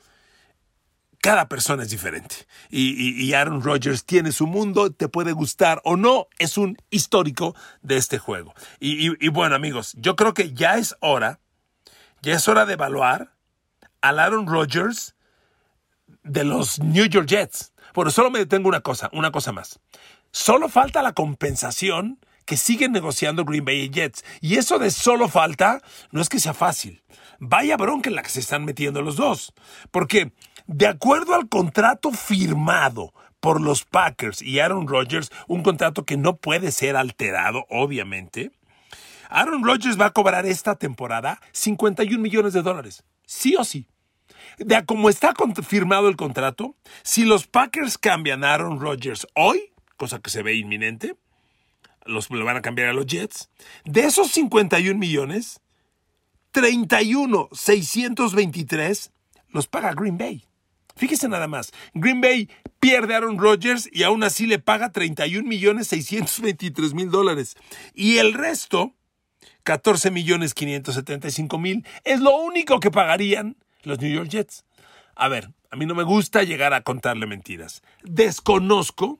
cada 1.21 1.47
persona 1.47 1.83
es 1.83 1.89
diferente. 1.89 2.35
Y, 2.69 3.33
Aaron 3.33 3.61
Rodgers 3.61 4.03
tiene 4.03 4.31
su 4.31 4.47
mundo, 4.47 4.91
te 4.91 5.07
puede 5.07 5.31
gustar 5.31 5.79
o 5.85 5.95
no, 5.95 6.27
es 6.39 6.57
un 6.57 6.77
histórico 6.89 7.55
de 7.81 7.97
este 7.97 8.17
juego. 8.17 8.53
Y, 8.79 9.29
bueno, 9.29 9.55
amigos, 9.55 9.93
yo 9.97 10.15
creo 10.15 10.33
que 10.33 10.53
ya 10.53 10.77
es 10.77 10.95
hora, 10.99 11.39
ya 12.21 12.33
es 12.33 12.47
hora 12.47 12.65
de 12.65 12.73
evaluar 12.73 13.35
al 14.01 14.19
Aaron 14.19 14.47
Rodgers 14.47 15.15
de 16.23 16.43
los 16.43 16.79
New 16.79 17.05
York 17.05 17.27
Jets. 17.27 17.73
Bueno, 17.93 18.09
solo 18.09 18.31
me 18.31 18.39
detengo 18.39 18.67
una 18.67 18.81
cosa, 18.81 19.09
una 19.13 19.31
cosa 19.31 19.51
más. 19.51 19.79
Solo 20.31 20.69
falta 20.69 21.03
la 21.03 21.13
compensación 21.13 22.19
que 22.45 22.57
siguen 22.57 22.91
negociando 22.91 23.45
Green 23.45 23.65
Bay 23.65 23.89
Jets. 23.89 24.23
Y 24.39 24.55
eso 24.55 24.79
de 24.79 24.91
solo 24.91 25.27
falta 25.27 25.81
no 26.11 26.21
es 26.21 26.29
que 26.29 26.39
sea 26.39 26.53
fácil. 26.53 27.03
Vaya 27.39 27.77
bronca 27.77 28.09
en 28.09 28.15
la 28.15 28.23
que 28.23 28.29
se 28.29 28.39
están 28.39 28.65
metiendo 28.65 29.01
los 29.01 29.15
dos. 29.15 29.53
Porque 29.91 30.33
de 30.71 30.87
acuerdo 30.87 31.35
al 31.35 31.49
contrato 31.49 32.11
firmado 32.11 33.13
por 33.41 33.59
los 33.59 33.83
Packers 33.83 34.41
y 34.41 34.59
Aaron 34.59 34.87
Rodgers, 34.87 35.29
un 35.47 35.63
contrato 35.63 36.05
que 36.05 36.15
no 36.15 36.37
puede 36.37 36.71
ser 36.71 36.95
alterado, 36.95 37.65
obviamente, 37.69 38.51
Aaron 39.29 39.65
Rodgers 39.65 39.99
va 39.99 40.07
a 40.07 40.13
cobrar 40.13 40.45
esta 40.45 40.75
temporada 40.75 41.41
51 41.51 42.21
millones 42.21 42.53
de 42.53 42.61
dólares, 42.61 43.03
sí 43.25 43.55
o 43.57 43.63
sí. 43.63 43.87
De 44.57 44.85
como 44.85 45.09
está 45.09 45.33
firmado 45.63 46.07
el 46.07 46.15
contrato, 46.15 46.75
si 47.03 47.25
los 47.25 47.47
Packers 47.47 47.97
cambian 47.97 48.43
a 48.43 48.53
Aaron 48.53 48.79
Rodgers 48.79 49.27
hoy, 49.35 49.73
cosa 49.97 50.19
que 50.19 50.29
se 50.29 50.41
ve 50.41 50.55
inminente, 50.55 51.15
los 52.05 52.29
lo 52.29 52.45
van 52.45 52.57
a 52.57 52.61
cambiar 52.61 52.87
a 52.89 52.93
los 52.93 53.05
Jets, 53.05 53.49
de 53.83 54.01
esos 54.01 54.31
51 54.31 54.97
millones, 54.97 55.59
31, 56.51 57.49
623 57.51 59.11
los 59.49 59.67
paga 59.67 59.93
Green 59.93 60.17
Bay. 60.17 60.45
Fíjese 61.01 61.27
nada 61.27 61.47
más, 61.47 61.71
Green 61.95 62.21
Bay 62.21 62.47
pierde 62.79 63.15
a 63.15 63.17
Aaron 63.17 63.39
Rodgers 63.39 63.89
y 63.91 64.03
aún 64.03 64.23
así 64.23 64.45
le 64.45 64.59
paga 64.59 64.91
31 64.91 65.49
millones 65.49 65.87
623 65.87 66.93
mil 66.93 67.09
dólares. 67.09 67.57
Y 67.95 68.19
el 68.19 68.35
resto, 68.35 68.93
14 69.63 70.11
millones 70.11 70.53
575 70.53 71.57
mil, 71.57 71.87
es 72.03 72.19
lo 72.19 72.37
único 72.37 72.79
que 72.79 72.91
pagarían 72.91 73.57
los 73.81 73.99
New 73.99 74.13
York 74.13 74.29
Jets. 74.29 74.63
A 75.15 75.27
ver, 75.27 75.49
a 75.71 75.75
mí 75.75 75.87
no 75.87 75.95
me 75.95 76.03
gusta 76.03 76.43
llegar 76.43 76.71
a 76.75 76.83
contarle 76.83 77.25
mentiras. 77.25 77.81
Desconozco 78.03 79.19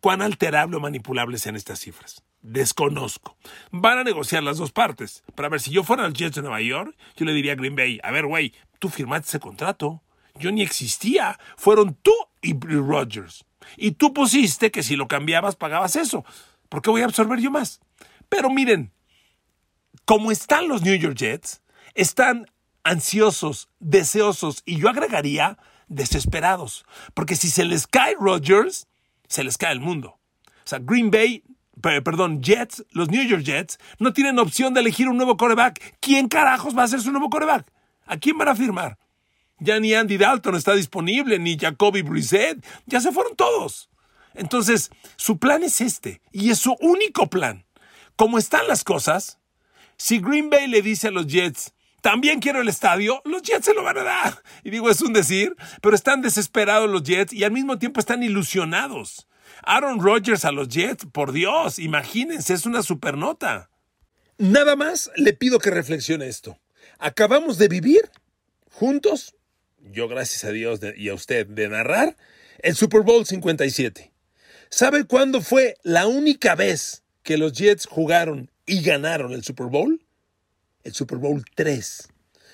cuán 0.00 0.22
alterable 0.22 0.78
o 0.78 0.80
manipulable 0.80 1.38
sean 1.38 1.54
estas 1.54 1.78
cifras. 1.78 2.24
Desconozco. 2.42 3.36
Van 3.70 3.98
a 3.98 4.02
negociar 4.02 4.42
las 4.42 4.58
dos 4.58 4.72
partes. 4.72 5.22
Para 5.36 5.48
ver, 5.48 5.60
si 5.60 5.70
yo 5.70 5.84
fuera 5.84 6.04
al 6.04 6.12
Jets 6.12 6.34
de 6.34 6.42
Nueva 6.42 6.60
York, 6.60 6.96
yo 7.14 7.24
le 7.24 7.32
diría 7.32 7.52
a 7.52 7.54
Green 7.54 7.76
Bay, 7.76 8.00
a 8.02 8.10
ver, 8.10 8.26
güey, 8.26 8.52
tú 8.80 8.88
firmaste 8.88 9.28
ese 9.28 9.38
contrato 9.38 10.02
yo 10.40 10.50
ni 10.50 10.62
existía. 10.62 11.38
Fueron 11.56 11.94
tú 12.02 12.12
y 12.42 12.58
Rogers. 12.58 13.44
Y 13.76 13.92
tú 13.92 14.12
pusiste 14.12 14.70
que 14.70 14.82
si 14.82 14.96
lo 14.96 15.06
cambiabas 15.06 15.56
pagabas 15.56 15.96
eso. 15.96 16.24
¿Por 16.68 16.82
qué 16.82 16.90
voy 16.90 17.02
a 17.02 17.04
absorber 17.04 17.40
yo 17.40 17.50
más? 17.50 17.80
Pero 18.28 18.50
miren, 18.50 18.92
como 20.04 20.30
están 20.32 20.68
los 20.68 20.82
New 20.82 20.96
York 20.96 21.16
Jets, 21.16 21.62
están 21.94 22.46
ansiosos, 22.84 23.68
deseosos 23.78 24.62
y 24.64 24.78
yo 24.78 24.88
agregaría 24.88 25.58
desesperados. 25.88 26.84
Porque 27.14 27.36
si 27.36 27.50
se 27.50 27.64
les 27.64 27.86
cae 27.86 28.16
Rogers, 28.18 28.86
se 29.28 29.44
les 29.44 29.58
cae 29.58 29.72
el 29.72 29.80
mundo. 29.80 30.18
O 30.64 30.68
sea, 30.70 30.78
Green 30.80 31.10
Bay, 31.10 31.42
perdón, 31.80 32.42
Jets, 32.42 32.84
los 32.90 33.10
New 33.10 33.26
York 33.26 33.42
Jets, 33.42 33.78
no 33.98 34.12
tienen 34.12 34.38
opción 34.38 34.74
de 34.74 34.80
elegir 34.80 35.08
un 35.08 35.16
nuevo 35.16 35.36
coreback. 35.36 35.96
¿Quién 36.00 36.28
carajos 36.28 36.76
va 36.76 36.84
a 36.84 36.88
ser 36.88 37.00
su 37.00 37.10
nuevo 37.10 37.30
coreback? 37.30 37.66
¿A 38.06 38.16
quién 38.16 38.38
van 38.38 38.48
a 38.48 38.54
firmar? 38.54 38.98
Ya 39.60 39.78
ni 39.78 39.94
Andy 39.94 40.16
Dalton 40.16 40.56
está 40.56 40.74
disponible, 40.74 41.38
ni 41.38 41.58
Jacoby 41.58 42.02
Brissett. 42.02 42.64
Ya 42.86 43.00
se 43.00 43.12
fueron 43.12 43.36
todos. 43.36 43.90
Entonces, 44.34 44.90
su 45.16 45.38
plan 45.38 45.62
es 45.62 45.80
este, 45.80 46.20
y 46.32 46.50
es 46.50 46.58
su 46.58 46.76
único 46.80 47.28
plan. 47.28 47.66
Como 48.16 48.38
están 48.38 48.66
las 48.68 48.84
cosas, 48.84 49.38
si 49.96 50.18
Green 50.18 50.50
Bay 50.50 50.66
le 50.66 50.82
dice 50.82 51.08
a 51.08 51.10
los 51.10 51.26
Jets, 51.26 51.74
también 52.00 52.40
quiero 52.40 52.62
el 52.62 52.68
estadio, 52.68 53.20
los 53.24 53.42
Jets 53.42 53.66
se 53.66 53.74
lo 53.74 53.82
van 53.82 53.98
a 53.98 54.04
dar. 54.04 54.42
Y 54.64 54.70
digo, 54.70 54.90
es 54.90 55.02
un 55.02 55.12
decir, 55.12 55.54
pero 55.82 55.94
están 55.94 56.22
desesperados 56.22 56.88
los 56.88 57.02
Jets 57.02 57.32
y 57.32 57.44
al 57.44 57.52
mismo 57.52 57.78
tiempo 57.78 58.00
están 58.00 58.22
ilusionados. 58.22 59.28
Aaron 59.62 60.00
Rodgers 60.00 60.44
a 60.44 60.52
los 60.52 60.68
Jets, 60.68 61.06
por 61.12 61.32
Dios, 61.32 61.78
imagínense, 61.78 62.54
es 62.54 62.64
una 62.64 62.82
supernota. 62.82 63.68
Nada 64.38 64.74
más 64.76 65.10
le 65.16 65.34
pido 65.34 65.58
que 65.58 65.70
reflexione 65.70 66.28
esto. 66.28 66.58
Acabamos 66.98 67.58
de 67.58 67.68
vivir 67.68 68.10
juntos 68.70 69.34
yo 69.80 70.08
gracias 70.08 70.44
a 70.44 70.52
Dios 70.52 70.80
y 70.96 71.08
a 71.08 71.14
usted, 71.14 71.46
de 71.46 71.68
narrar 71.68 72.16
el 72.58 72.76
Super 72.76 73.02
Bowl 73.02 73.26
57. 73.26 74.12
¿Sabe 74.68 75.04
cuándo 75.04 75.40
fue 75.40 75.76
la 75.82 76.06
única 76.06 76.54
vez 76.54 77.02
que 77.22 77.38
los 77.38 77.52
Jets 77.52 77.86
jugaron 77.86 78.50
y 78.66 78.82
ganaron 78.82 79.32
el 79.32 79.42
Super 79.42 79.66
Bowl? 79.66 80.04
El 80.84 80.94
Super 80.94 81.18
Bowl 81.18 81.44
3. 81.54 82.08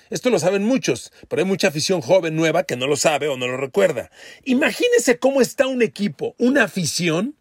Esto 0.09 0.29
lo 0.29 0.39
saben 0.39 0.63
muchos, 0.63 1.11
pero 1.27 1.41
hay 1.41 1.47
mucha 1.47 1.67
afición 1.67 2.01
joven 2.01 2.35
nueva 2.35 2.63
que 2.63 2.77
no 2.77 2.87
lo 2.87 2.95
sabe 2.95 3.27
o 3.27 3.37
no 3.37 3.47
lo 3.47 3.57
recuerda. 3.57 4.09
Imagínense 4.45 5.19
cómo 5.19 5.41
está 5.41 5.67
un 5.67 5.81
equipo, 5.81 6.33
una 6.37 6.63
afición 6.63 7.35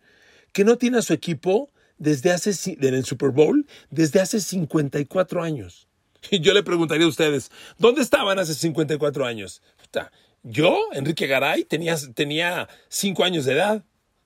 que 0.52 0.64
no 0.64 0.76
tiene 0.76 0.98
a 0.98 1.02
su 1.02 1.12
equipo 1.12 1.70
desde 1.98 2.32
hace 2.32 2.50
en 2.80 2.94
el 2.94 3.04
Super 3.04 3.30
Bowl 3.30 3.66
desde 3.90 4.20
hace 4.20 4.40
54 4.40 5.42
años. 5.42 5.88
Yo 6.30 6.52
le 6.54 6.62
preguntaría 6.62 7.06
a 7.06 7.08
ustedes, 7.08 7.50
¿dónde 7.78 8.02
estaban 8.02 8.38
hace 8.38 8.54
54 8.54 9.26
años? 9.26 9.62
yo, 10.42 10.78
Enrique 10.92 11.26
Garay, 11.26 11.64
tenía, 11.64 11.96
tenía 12.14 12.68
5 12.88 13.24
años 13.24 13.44
de 13.44 13.54
edad. 13.54 13.84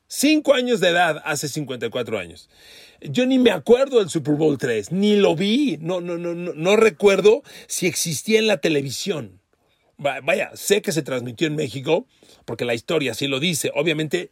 5 0.08 0.52
años 0.54 0.80
de 0.80 0.88
edad 0.88 1.22
hace 1.24 1.48
54 1.48 2.18
años. 2.18 2.50
Yo 3.00 3.24
ni 3.24 3.38
me 3.38 3.52
acuerdo 3.52 4.00
del 4.00 4.10
Super 4.10 4.34
Bowl 4.34 4.58
3, 4.58 4.92
ni 4.92 5.16
lo 5.16 5.34
vi, 5.36 5.78
no, 5.80 6.00
no, 6.00 6.18
no, 6.18 6.34
no, 6.34 6.52
no 6.52 6.76
recuerdo 6.76 7.42
si 7.68 7.86
existía 7.86 8.38
en 8.38 8.48
la 8.48 8.58
televisión. 8.58 9.40
Vaya, 9.96 10.50
sé 10.54 10.82
que 10.82 10.92
se 10.92 11.02
transmitió 11.02 11.46
en 11.46 11.56
México, 11.56 12.06
porque 12.44 12.64
la 12.64 12.74
historia 12.74 13.12
así 13.12 13.26
lo 13.26 13.38
dice. 13.38 13.70
Obviamente 13.74 14.30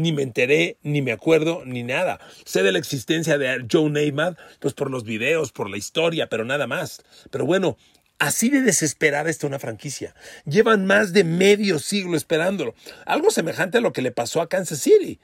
ni 0.00 0.12
me 0.12 0.22
enteré, 0.22 0.78
ni 0.82 1.02
me 1.02 1.12
acuerdo, 1.12 1.62
ni 1.64 1.82
nada. 1.82 2.20
Sé 2.44 2.62
de 2.62 2.72
la 2.72 2.78
existencia 2.78 3.38
de 3.38 3.66
Joe 3.70 3.90
Namath, 3.90 4.38
pues 4.58 4.74
por 4.74 4.90
los 4.90 5.04
videos, 5.04 5.52
por 5.52 5.70
la 5.70 5.76
historia, 5.76 6.28
pero 6.28 6.44
nada 6.44 6.66
más. 6.66 7.02
Pero 7.30 7.46
bueno, 7.46 7.76
así 8.18 8.48
de 8.50 8.62
desesperada 8.62 9.30
está 9.30 9.46
una 9.46 9.58
franquicia. 9.58 10.14
Llevan 10.44 10.86
más 10.86 11.12
de 11.12 11.24
medio 11.24 11.78
siglo 11.78 12.16
esperándolo. 12.16 12.74
Algo 13.06 13.30
semejante 13.30 13.78
a 13.78 13.80
lo 13.80 13.92
que 13.92 14.02
le 14.02 14.12
pasó 14.12 14.40
a 14.40 14.48
Kansas 14.48 14.80
City. 14.80 15.20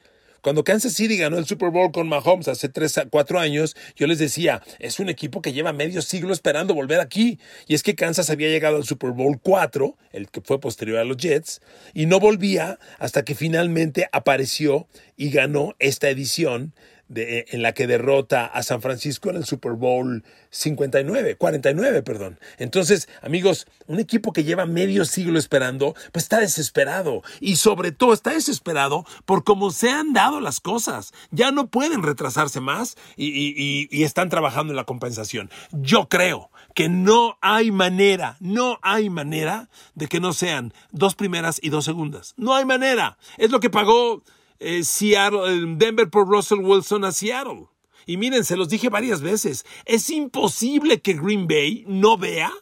Cuando 0.46 0.62
Kansas 0.62 0.92
City 0.92 1.16
ganó 1.16 1.38
el 1.38 1.44
Super 1.44 1.70
Bowl 1.70 1.90
con 1.90 2.08
Mahomes 2.08 2.46
hace 2.46 2.68
3 2.68 3.06
4 3.10 3.40
años, 3.40 3.74
yo 3.96 4.06
les 4.06 4.20
decía, 4.20 4.62
es 4.78 5.00
un 5.00 5.08
equipo 5.08 5.42
que 5.42 5.52
lleva 5.52 5.72
medio 5.72 6.02
siglo 6.02 6.32
esperando 6.32 6.72
volver 6.72 7.00
aquí. 7.00 7.40
Y 7.66 7.74
es 7.74 7.82
que 7.82 7.96
Kansas 7.96 8.30
había 8.30 8.48
llegado 8.48 8.76
al 8.76 8.84
Super 8.84 9.10
Bowl 9.10 9.40
4, 9.42 9.96
el 10.12 10.30
que 10.30 10.40
fue 10.40 10.60
posterior 10.60 10.98
a 10.98 11.04
los 11.04 11.16
Jets, 11.16 11.62
y 11.94 12.06
no 12.06 12.20
volvía 12.20 12.78
hasta 13.00 13.24
que 13.24 13.34
finalmente 13.34 14.08
apareció 14.12 14.86
y 15.16 15.30
ganó 15.30 15.74
esta 15.80 16.10
edición 16.10 16.74
en 17.14 17.62
la 17.62 17.72
que 17.72 17.86
derrota 17.86 18.46
a 18.46 18.62
San 18.62 18.82
Francisco 18.82 19.30
en 19.30 19.36
el 19.36 19.44
Super 19.44 19.72
Bowl 19.72 20.24
59, 20.50 21.36
49, 21.36 22.02
perdón. 22.02 22.40
Entonces, 22.58 23.08
amigos, 23.22 23.66
un 23.86 24.00
equipo 24.00 24.32
que 24.32 24.44
lleva 24.44 24.66
medio 24.66 25.04
siglo 25.04 25.38
esperando, 25.38 25.94
pues 26.12 26.24
está 26.24 26.40
desesperado. 26.40 27.22
Y 27.40 27.56
sobre 27.56 27.92
todo 27.92 28.12
está 28.12 28.30
desesperado 28.32 29.04
por 29.24 29.44
cómo 29.44 29.70
se 29.70 29.90
han 29.90 30.12
dado 30.12 30.40
las 30.40 30.60
cosas. 30.60 31.12
Ya 31.30 31.52
no 31.52 31.68
pueden 31.68 32.02
retrasarse 32.02 32.60
más 32.60 32.96
y, 33.16 33.88
y 33.90 34.02
están 34.02 34.28
trabajando 34.28 34.72
en 34.72 34.76
la 34.76 34.84
compensación. 34.84 35.50
Yo 35.72 36.08
creo 36.08 36.50
que 36.74 36.88
no 36.88 37.38
hay 37.40 37.70
manera, 37.70 38.36
no 38.40 38.78
hay 38.82 39.08
manera 39.10 39.68
de 39.94 40.08
que 40.08 40.20
no 40.20 40.32
sean 40.32 40.74
dos 40.90 41.14
primeras 41.14 41.58
y 41.62 41.70
dos 41.70 41.84
segundas. 41.84 42.34
No 42.36 42.54
hay 42.54 42.64
manera. 42.64 43.16
Es 43.38 43.50
lo 43.50 43.60
que 43.60 43.70
pagó 43.70 44.22
eh, 44.58 44.84
Seattle, 44.84 45.76
Denver 45.76 46.08
por 46.08 46.28
Russell 46.28 46.60
Wilson 46.60 47.04
a 47.04 47.12
Seattle. 47.12 47.68
Y 48.06 48.16
miren, 48.16 48.44
se 48.44 48.56
los 48.56 48.68
dije 48.68 48.88
varias 48.88 49.20
veces, 49.20 49.66
es 49.84 50.08
imposible 50.10 51.00
que 51.00 51.14
Green 51.14 51.48
Bay 51.48 51.84
no 51.88 52.16
vea 52.16 52.52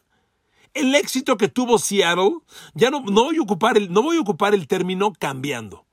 el 0.72 0.94
éxito 0.94 1.36
que 1.36 1.48
tuvo 1.48 1.78
Seattle. 1.78 2.38
Ya 2.74 2.90
no, 2.90 3.00
no, 3.00 3.24
voy, 3.24 3.36
a 3.36 3.42
ocupar 3.42 3.76
el, 3.76 3.92
no 3.92 4.02
voy 4.02 4.16
a 4.16 4.20
ocupar 4.20 4.54
el 4.54 4.66
término 4.66 5.12
cambiando, 5.12 5.84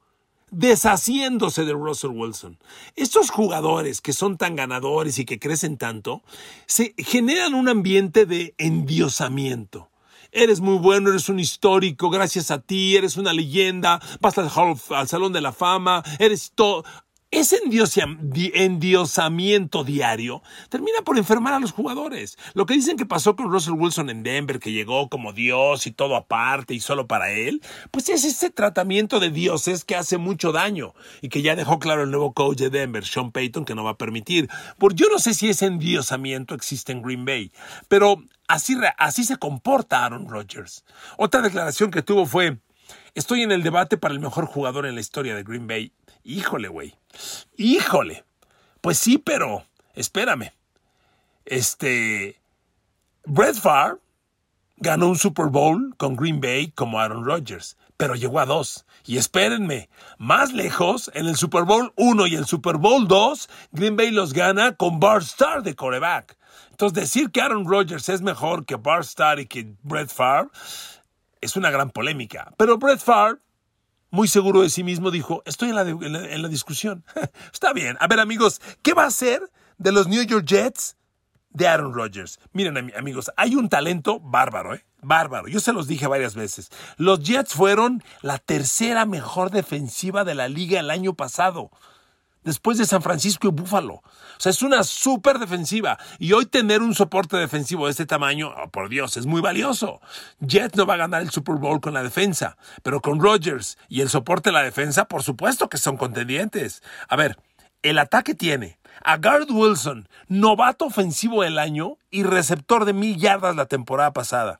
deshaciéndose 0.51 1.65
de 1.65 1.73
Russell 1.73 2.11
Wilson. 2.11 2.59
Estos 2.95 3.29
jugadores 3.29 3.99
que 3.99 4.13
son 4.13 4.37
tan 4.37 4.55
ganadores 4.55 5.19
y 5.19 5.25
que 5.25 5.37
crecen 5.37 5.77
tanto, 5.77 6.23
se 6.65 6.95
generan 6.97 7.53
un 7.53 7.67
ambiente 7.67 8.25
de 8.25 8.55
endiosamiento 8.57 9.90
eres 10.31 10.61
muy 10.61 10.77
bueno, 10.77 11.09
eres 11.09 11.29
un 11.29 11.39
histórico, 11.39 12.09
gracias 12.09 12.51
a 12.51 12.61
ti, 12.61 12.95
eres 12.95 13.17
una 13.17 13.33
leyenda, 13.33 13.99
vas 14.19 14.37
al, 14.37 14.49
al 14.89 15.07
Salón 15.07 15.33
de 15.33 15.41
la 15.41 15.51
Fama, 15.51 16.03
eres 16.19 16.51
todo. 16.55 16.83
Ese 17.33 17.59
endiosamiento 18.55 19.83
diario 19.85 20.43
termina 20.67 21.01
por 21.01 21.17
enfermar 21.17 21.53
a 21.53 21.61
los 21.61 21.71
jugadores. 21.71 22.37
Lo 22.55 22.65
que 22.65 22.73
dicen 22.73 22.97
que 22.97 23.05
pasó 23.05 23.37
con 23.37 23.49
Russell 23.49 23.75
Wilson 23.75 24.09
en 24.09 24.21
Denver, 24.21 24.59
que 24.59 24.73
llegó 24.73 25.07
como 25.07 25.31
Dios 25.31 25.87
y 25.87 25.91
todo 25.91 26.17
aparte 26.17 26.73
y 26.73 26.81
solo 26.81 27.07
para 27.07 27.31
él, 27.31 27.61
pues 27.89 28.09
es 28.09 28.25
ese 28.25 28.49
tratamiento 28.49 29.21
de 29.21 29.29
dioses 29.29 29.85
que 29.85 29.95
hace 29.95 30.17
mucho 30.17 30.51
daño 30.51 30.93
y 31.21 31.29
que 31.29 31.41
ya 31.41 31.55
dejó 31.55 31.79
claro 31.79 32.03
el 32.03 32.11
nuevo 32.11 32.33
coach 32.33 32.57
de 32.57 32.69
Denver, 32.69 33.05
Sean 33.05 33.31
Payton, 33.31 33.63
que 33.63 33.75
no 33.75 33.85
va 33.85 33.91
a 33.91 33.97
permitir. 33.97 34.49
Por 34.77 34.93
yo 34.93 35.07
no 35.09 35.17
sé 35.17 35.33
si 35.33 35.47
ese 35.47 35.67
endiosamiento 35.67 36.53
existe 36.53 36.91
en 36.91 37.01
Green 37.01 37.23
Bay, 37.23 37.53
pero 37.87 38.21
así, 38.53 39.23
se 39.23 39.37
comporta 39.37 40.05
Aaron 40.05 40.27
Rodgers. 40.27 40.83
Otra 41.17 41.41
declaración 41.41 41.91
que 41.91 42.01
tuvo 42.01 42.25
fue, 42.25 42.57
estoy 43.15 43.43
en 43.43 43.51
el 43.51 43.63
debate 43.63 43.97
para 43.97 44.13
el 44.13 44.19
mejor 44.19 44.45
jugador 44.45 44.85
en 44.85 44.95
la 44.95 45.01
historia 45.01 45.35
de 45.35 45.43
Green 45.43 45.67
Bay 45.67 45.93
Híjole, 46.23 46.67
güey. 46.67 46.95
Híjole. 47.57 48.23
Pues 48.81 48.97
sí, 48.97 49.17
pero 49.17 49.65
espérame. 49.95 50.51
Este. 51.45 52.39
Brett 53.25 53.55
Favre 53.55 53.97
ganó 54.77 55.07
un 55.07 55.17
Super 55.17 55.47
Bowl 55.47 55.95
con 55.97 56.15
Green 56.15 56.41
Bay 56.41 56.71
como 56.71 56.99
Aaron 56.99 57.23
Rodgers, 57.23 57.77
pero 57.97 58.15
llegó 58.15 58.39
a 58.39 58.45
dos. 58.45 58.85
Y 59.05 59.17
espérenme, 59.17 59.89
más 60.17 60.53
lejos, 60.53 61.11
en 61.13 61.27
el 61.27 61.35
Super 61.35 61.63
Bowl 61.63 61.93
1 61.97 62.27
y 62.27 62.35
el 62.35 62.45
Super 62.45 62.77
Bowl 62.77 63.07
2, 63.07 63.49
Green 63.73 63.95
Bay 63.95 64.09
los 64.09 64.33
gana 64.33 64.75
con 64.75 64.99
Bart 64.99 65.23
Starr 65.23 65.61
de 65.61 65.75
coreback. 65.75 66.37
Entonces, 66.81 67.03
decir 67.03 67.29
que 67.29 67.41
Aaron 67.41 67.67
Rodgers 67.67 68.09
es 68.09 68.23
mejor 68.23 68.65
que 68.65 68.75
Bart 68.75 69.03
Starr 69.03 69.39
y 69.39 69.45
que 69.45 69.75
Brett 69.83 70.09
Favre 70.09 70.49
es 71.39 71.55
una 71.55 71.69
gran 71.69 71.91
polémica. 71.91 72.51
Pero 72.57 72.79
Brett 72.79 72.99
Favre 72.99 73.39
muy 74.09 74.27
seguro 74.27 74.63
de 74.63 74.69
sí 74.71 74.83
mismo, 74.83 75.11
dijo, 75.11 75.43
estoy 75.45 75.69
en 75.69 75.75
la, 75.75 75.83
en 75.83 76.41
la, 76.41 76.47
discusión. 76.47 77.05
Está 77.53 77.71
bien. 77.71 77.97
A 77.99 78.07
ver, 78.07 78.19
amigos, 78.19 78.61
¿qué 78.81 78.95
va 78.95 79.05
a 79.05 79.11
ser 79.11 79.43
de 79.77 79.91
los 79.91 80.07
New 80.07 80.23
York 80.23 80.43
Jets 80.43 80.97
de 81.51 81.67
Aaron 81.67 81.93
Rodgers? 81.93 82.39
Miren, 82.51 82.91
amigos, 82.97 83.31
hay 83.37 83.53
un 83.53 83.69
talento 83.69 84.19
bárbaro, 84.19 84.73
¿eh? 84.73 84.83
Bárbaro. 85.03 85.49
Yo 85.49 85.59
se 85.59 85.73
los 85.73 85.87
dije 85.87 86.07
varias 86.07 86.33
veces. 86.33 86.71
Los 86.97 87.19
Jets 87.19 87.53
fueron 87.53 88.03
la 88.23 88.39
tercera 88.39 89.05
mejor 89.05 89.51
defensiva 89.51 90.23
de 90.23 90.33
la 90.33 90.47
liga 90.47 90.79
el 90.79 90.89
año 90.89 91.13
pasado 91.13 91.69
después 92.43 92.77
de 92.77 92.85
San 92.85 93.01
Francisco 93.01 93.47
y 93.47 93.51
Búfalo. 93.51 93.95
O 93.95 94.03
sea, 94.37 94.49
es 94.49 94.61
una 94.61 94.83
súper 94.83 95.39
defensiva. 95.39 95.97
Y 96.19 96.33
hoy 96.33 96.45
tener 96.45 96.81
un 96.81 96.95
soporte 96.95 97.37
defensivo 97.37 97.85
de 97.85 97.91
este 97.91 98.05
tamaño, 98.05 98.53
oh, 98.55 98.69
por 98.69 98.89
Dios, 98.89 99.17
es 99.17 99.25
muy 99.25 99.41
valioso. 99.41 100.01
Jets 100.39 100.75
no 100.75 100.85
va 100.85 100.95
a 100.95 100.97
ganar 100.97 101.21
el 101.21 101.31
Super 101.31 101.55
Bowl 101.55 101.81
con 101.81 101.93
la 101.93 102.03
defensa, 102.03 102.57
pero 102.83 103.01
con 103.01 103.19
Rodgers 103.19 103.77
y 103.87 104.01
el 104.01 104.09
soporte 104.09 104.49
de 104.49 104.53
la 104.53 104.63
defensa, 104.63 105.05
por 105.05 105.23
supuesto 105.23 105.69
que 105.69 105.77
son 105.77 105.97
contendientes. 105.97 106.83
A 107.07 107.15
ver, 107.15 107.37
el 107.83 107.97
ataque 107.97 108.35
tiene 108.35 108.79
a 109.03 109.17
Garrett 109.17 109.49
Wilson, 109.49 110.07
novato 110.27 110.85
ofensivo 110.85 111.43
del 111.43 111.57
año 111.57 111.97
y 112.09 112.23
receptor 112.23 112.85
de 112.85 112.93
mil 112.93 113.17
yardas 113.17 113.55
la 113.55 113.65
temporada 113.65 114.13
pasada. 114.13 114.59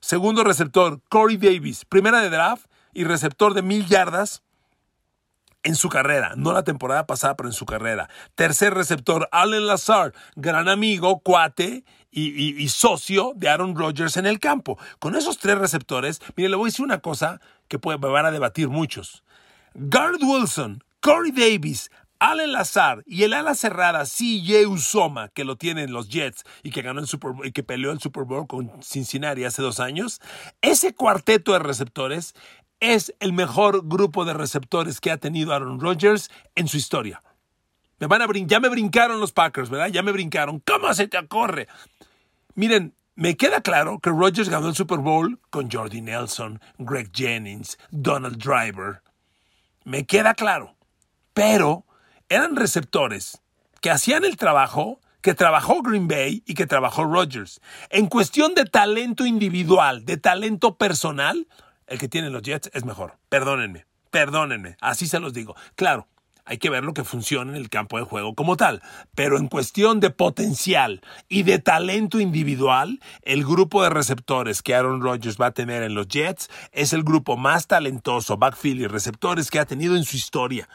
Segundo 0.00 0.42
receptor, 0.44 1.00
Corey 1.08 1.36
Davis, 1.36 1.84
primera 1.84 2.20
de 2.20 2.30
draft 2.30 2.66
y 2.92 3.04
receptor 3.04 3.54
de 3.54 3.62
mil 3.62 3.86
yardas 3.86 4.42
en 5.62 5.76
su 5.76 5.88
carrera, 5.88 6.32
no 6.36 6.52
la 6.52 6.64
temporada 6.64 7.06
pasada, 7.06 7.36
pero 7.36 7.48
en 7.48 7.54
su 7.54 7.66
carrera. 7.66 8.08
Tercer 8.34 8.74
receptor, 8.74 9.28
Allen 9.32 9.66
Lazar, 9.66 10.12
gran 10.34 10.68
amigo, 10.68 11.20
cuate 11.20 11.84
y, 12.10 12.68
socio 12.68 13.32
de 13.36 13.48
Aaron 13.48 13.76
Rodgers 13.76 14.16
en 14.16 14.26
el 14.26 14.38
campo. 14.38 14.78
Con 14.98 15.16
esos 15.16 15.38
tres 15.38 15.58
receptores, 15.58 16.20
mire, 16.36 16.50
le 16.50 16.56
voy 16.56 16.66
a 16.66 16.70
decir 16.70 16.84
una 16.84 17.00
cosa 17.00 17.40
que 17.68 17.78
me 17.84 17.96
van 17.96 18.26
a 18.26 18.30
debatir 18.30 18.68
muchos. 18.68 19.22
Guard 19.74 20.22
Wilson, 20.22 20.84
Corey 21.00 21.32
Davis, 21.32 21.90
Allen 22.18 22.52
Lazar 22.52 23.02
y 23.04 23.24
el 23.24 23.32
ala 23.32 23.56
cerrada 23.56 24.04
CJ 24.04 24.68
Usoma, 24.68 25.28
que 25.30 25.44
lo 25.44 25.56
tienen 25.56 25.92
los 25.92 26.08
Jets 26.08 26.44
y 26.62 26.70
que 26.70 26.82
ganó 26.82 27.00
el 27.00 27.08
Super 27.08 27.32
y 27.42 27.50
que 27.50 27.64
peleó 27.64 27.90
el 27.90 27.98
Super 27.98 28.22
Bowl 28.22 28.46
con 28.46 28.70
Cincinnati 28.80 29.42
hace 29.42 29.60
dos 29.60 29.80
años, 29.80 30.20
ese 30.60 30.94
cuarteto 30.94 31.52
de 31.52 31.58
receptores 31.58 32.34
es 32.82 33.14
el 33.20 33.32
mejor 33.32 33.86
grupo 33.86 34.24
de 34.24 34.34
receptores 34.34 35.00
que 35.00 35.12
ha 35.12 35.16
tenido 35.16 35.54
Aaron 35.54 35.78
Rodgers 35.78 36.30
en 36.56 36.66
su 36.66 36.76
historia. 36.76 37.22
Me 38.00 38.08
van 38.08 38.22
a 38.22 38.26
ya 38.32 38.58
me 38.58 38.68
brincaron 38.68 39.20
los 39.20 39.30
Packers, 39.30 39.70
¿verdad? 39.70 39.86
Ya 39.86 40.02
me 40.02 40.10
brincaron. 40.10 40.58
¿Cómo 40.66 40.92
se 40.92 41.06
te 41.06 41.16
ocurre? 41.16 41.68
Miren, 42.56 42.92
me 43.14 43.36
queda 43.36 43.60
claro 43.60 44.00
que 44.00 44.10
Rodgers 44.10 44.48
ganó 44.48 44.68
el 44.68 44.74
Super 44.74 44.98
Bowl 44.98 45.38
con 45.50 45.70
Jordi 45.70 46.00
Nelson, 46.00 46.60
Greg 46.78 47.12
Jennings, 47.14 47.78
Donald 47.92 48.36
Driver. 48.42 49.00
Me 49.84 50.04
queda 50.04 50.34
claro. 50.34 50.74
Pero 51.34 51.86
eran 52.28 52.56
receptores 52.56 53.40
que 53.80 53.92
hacían 53.92 54.24
el 54.24 54.36
trabajo 54.36 54.98
que 55.20 55.34
trabajó 55.34 55.82
Green 55.82 56.08
Bay 56.08 56.42
y 56.46 56.54
que 56.54 56.66
trabajó 56.66 57.04
Rodgers. 57.04 57.60
En 57.90 58.06
cuestión 58.06 58.56
de 58.56 58.64
talento 58.64 59.24
individual, 59.24 60.04
de 60.04 60.16
talento 60.16 60.76
personal, 60.76 61.46
el 61.86 61.98
que 61.98 62.08
tienen 62.08 62.32
los 62.32 62.42
Jets 62.42 62.70
es 62.72 62.84
mejor. 62.84 63.18
Perdónenme, 63.28 63.86
perdónenme, 64.10 64.76
así 64.80 65.06
se 65.06 65.20
los 65.20 65.32
digo. 65.32 65.54
Claro, 65.74 66.08
Hay 66.44 66.58
que 66.58 66.70
ver 66.70 66.82
lo 66.82 66.92
que 66.92 67.04
funciona 67.04 67.52
en 67.52 67.56
el 67.56 67.70
campo 67.70 67.98
de 67.98 68.04
juego 68.04 68.34
como 68.34 68.56
tal. 68.56 68.82
Pero 69.14 69.38
en 69.38 69.46
cuestión 69.46 70.00
de 70.00 70.10
potencial 70.10 71.00
y 71.28 71.44
de 71.44 71.60
talento 71.60 72.18
individual, 72.18 72.98
el 73.22 73.44
grupo 73.44 73.82
de 73.82 73.90
receptores 73.90 74.60
que 74.60 74.74
Aaron 74.74 75.00
Rodgers 75.00 75.36
va 75.40 75.46
a 75.46 75.52
tener 75.52 75.84
en 75.84 75.94
los 75.94 76.08
Jets 76.08 76.50
es 76.72 76.92
el 76.92 77.04
grupo 77.04 77.36
más 77.36 77.68
talentoso, 77.68 78.38
backfield 78.38 78.80
y 78.80 78.86
receptores 78.88 79.50
que 79.50 79.60
ha 79.60 79.66
tenido 79.66 79.96
en 79.96 80.04
su 80.04 80.16
historia. 80.16 80.68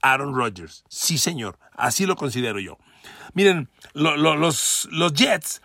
Aaron 0.00 0.34
Rodgers. 0.34 0.84
Sí, 0.88 1.18
señor. 1.18 1.58
Así 1.76 2.06
lo 2.06 2.16
considero 2.16 2.58
yo. 2.58 2.78
Miren, 3.34 3.68
los, 3.92 4.88
los 4.90 5.12
Jets 5.12 5.60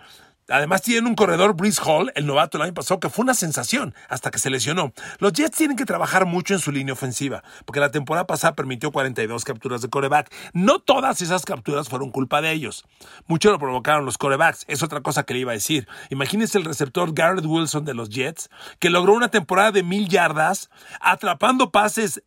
Además 0.50 0.82
tienen 0.82 1.08
un 1.08 1.16
corredor, 1.16 1.56
Brice 1.56 1.82
Hall, 1.86 2.12
el 2.16 2.26
novato 2.26 2.58
el 2.58 2.64
año 2.64 2.74
pasado, 2.74 3.00
que 3.00 3.10
fue 3.10 3.24
una 3.24 3.34
sensación 3.34 3.94
hasta 4.08 4.32
que 4.32 4.40
se 4.40 4.50
lesionó. 4.50 4.94
Los 5.20 5.34
Jets 5.34 5.58
tienen 5.58 5.78
que 5.78 5.86
trabajar 5.86 6.26
mucho 6.26 6.54
en 6.54 6.60
su 6.60 6.72
línea 6.72 6.94
ofensiva, 6.94 7.44
porque 7.66 7.80
la 7.80 7.92
temporada 7.92 8.26
pasada 8.26 8.56
permitió 8.56 8.92
42 8.92 9.44
capturas 9.44 9.82
de 9.82 9.90
coreback. 9.90 10.34
No 10.54 10.80
todas 10.80 11.22
esas 11.22 11.46
capturas 11.46 11.90
fueron 11.90 12.12
culpa 12.12 12.42
de 12.42 12.52
ellos. 12.52 12.86
Mucho 13.28 13.52
lo 13.52 13.60
provocaron 13.60 14.06
los 14.06 14.18
corebacks. 14.18 14.66
Es 14.68 14.84
otra 14.84 15.02
cosa 15.02 15.24
que 15.24 15.34
le 15.34 15.42
iba 15.42 15.52
a 15.52 15.56
decir. 15.56 15.88
Imagínense 16.10 16.58
el 16.58 16.66
receptor 16.66 17.14
Garrett 17.14 17.46
Wilson 17.46 17.86
de 17.86 17.94
los 17.94 18.10
Jets, 18.10 18.50
que 18.80 18.90
logró 18.90 19.14
una 19.14 19.30
temporada 19.30 19.72
de 19.72 19.84
mil 19.84 20.10
yardas, 20.10 20.70
atrapando 21.00 21.72
pases 21.72 22.24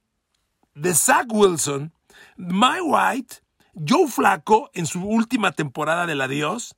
de 0.75 0.95
Zach 0.95 1.27
Wilson, 1.31 1.93
Mike 2.37 2.83
White, 2.83 3.37
Joe 3.75 4.07
Flaco 4.09 4.71
en 4.75 4.87
su 4.87 5.03
última 5.03 5.53
temporada 5.53 6.07
del 6.07 6.21
adiós 6.21 6.77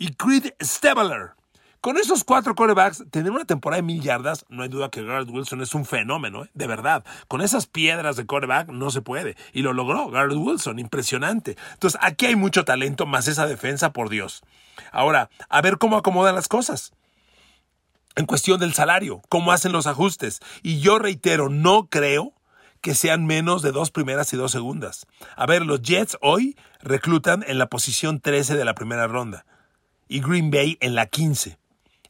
y 0.00 0.14
Creed 0.14 0.54
Stabler. 0.62 1.34
Con 1.82 1.98
esos 1.98 2.24
cuatro 2.24 2.54
corebacks, 2.54 3.04
tener 3.10 3.30
una 3.30 3.44
temporada 3.44 3.80
de 3.80 3.86
mil 3.86 4.02
yardas, 4.02 4.46
no 4.48 4.62
hay 4.62 4.70
duda 4.70 4.90
que 4.90 5.04
Garrett 5.04 5.28
Wilson 5.28 5.60
es 5.60 5.74
un 5.74 5.84
fenómeno, 5.84 6.44
¿eh? 6.44 6.50
de 6.54 6.66
verdad. 6.66 7.04
Con 7.28 7.42
esas 7.42 7.66
piedras 7.66 8.16
de 8.16 8.26
coreback 8.26 8.68
no 8.68 8.90
se 8.90 9.02
puede. 9.02 9.36
Y 9.52 9.60
lo 9.60 9.74
logró 9.74 10.10
Garrett 10.10 10.38
Wilson, 10.38 10.78
impresionante. 10.78 11.56
Entonces, 11.74 12.00
aquí 12.02 12.26
hay 12.26 12.36
mucho 12.36 12.64
talento, 12.64 13.04
más 13.04 13.28
esa 13.28 13.46
defensa, 13.46 13.92
por 13.92 14.08
Dios. 14.08 14.42
Ahora, 14.90 15.28
a 15.50 15.60
ver 15.60 15.76
cómo 15.76 15.98
acomodan 15.98 16.34
las 16.34 16.48
cosas. 16.48 16.92
En 18.16 18.24
cuestión 18.24 18.58
del 18.58 18.72
salario, 18.72 19.20
cómo 19.28 19.52
hacen 19.52 19.72
los 19.72 19.86
ajustes. 19.86 20.40
Y 20.62 20.80
yo 20.80 20.98
reitero, 20.98 21.50
no 21.50 21.88
creo 21.88 22.32
que 22.80 22.94
sean 22.94 23.26
menos 23.26 23.60
de 23.60 23.72
dos 23.72 23.90
primeras 23.90 24.32
y 24.32 24.36
dos 24.38 24.50
segundas. 24.52 25.06
A 25.36 25.44
ver, 25.44 25.66
los 25.66 25.82
Jets 25.82 26.16
hoy 26.22 26.56
reclutan 26.80 27.44
en 27.46 27.58
la 27.58 27.68
posición 27.68 28.20
13 28.20 28.56
de 28.56 28.64
la 28.64 28.74
primera 28.74 29.06
ronda 29.06 29.44
y 30.10 30.20
Green 30.20 30.50
Bay 30.50 30.76
en 30.80 30.96
la 30.96 31.06
15. 31.06 31.56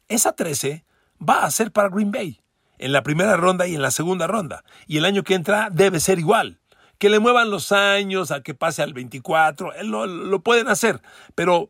Esa 0.08 0.32
13 0.32 0.84
va 1.20 1.44
a 1.44 1.50
ser 1.50 1.70
para 1.70 1.90
Green 1.90 2.10
Bay 2.10 2.40
en 2.78 2.92
la 2.92 3.02
primera 3.02 3.36
ronda 3.36 3.66
y 3.68 3.74
en 3.74 3.82
la 3.82 3.90
segunda 3.90 4.26
ronda. 4.26 4.64
Y 4.86 4.96
el 4.96 5.04
año 5.04 5.22
que 5.22 5.34
entra 5.34 5.68
debe 5.70 6.00
ser 6.00 6.18
igual. 6.18 6.58
Que 6.98 7.10
le 7.10 7.18
muevan 7.18 7.50
los 7.50 7.72
años 7.72 8.30
a 8.30 8.42
que 8.42 8.54
pase 8.54 8.82
al 8.82 8.94
24, 8.94 9.82
lo, 9.84 10.06
lo 10.06 10.40
pueden 10.40 10.68
hacer, 10.68 11.00
pero 11.34 11.68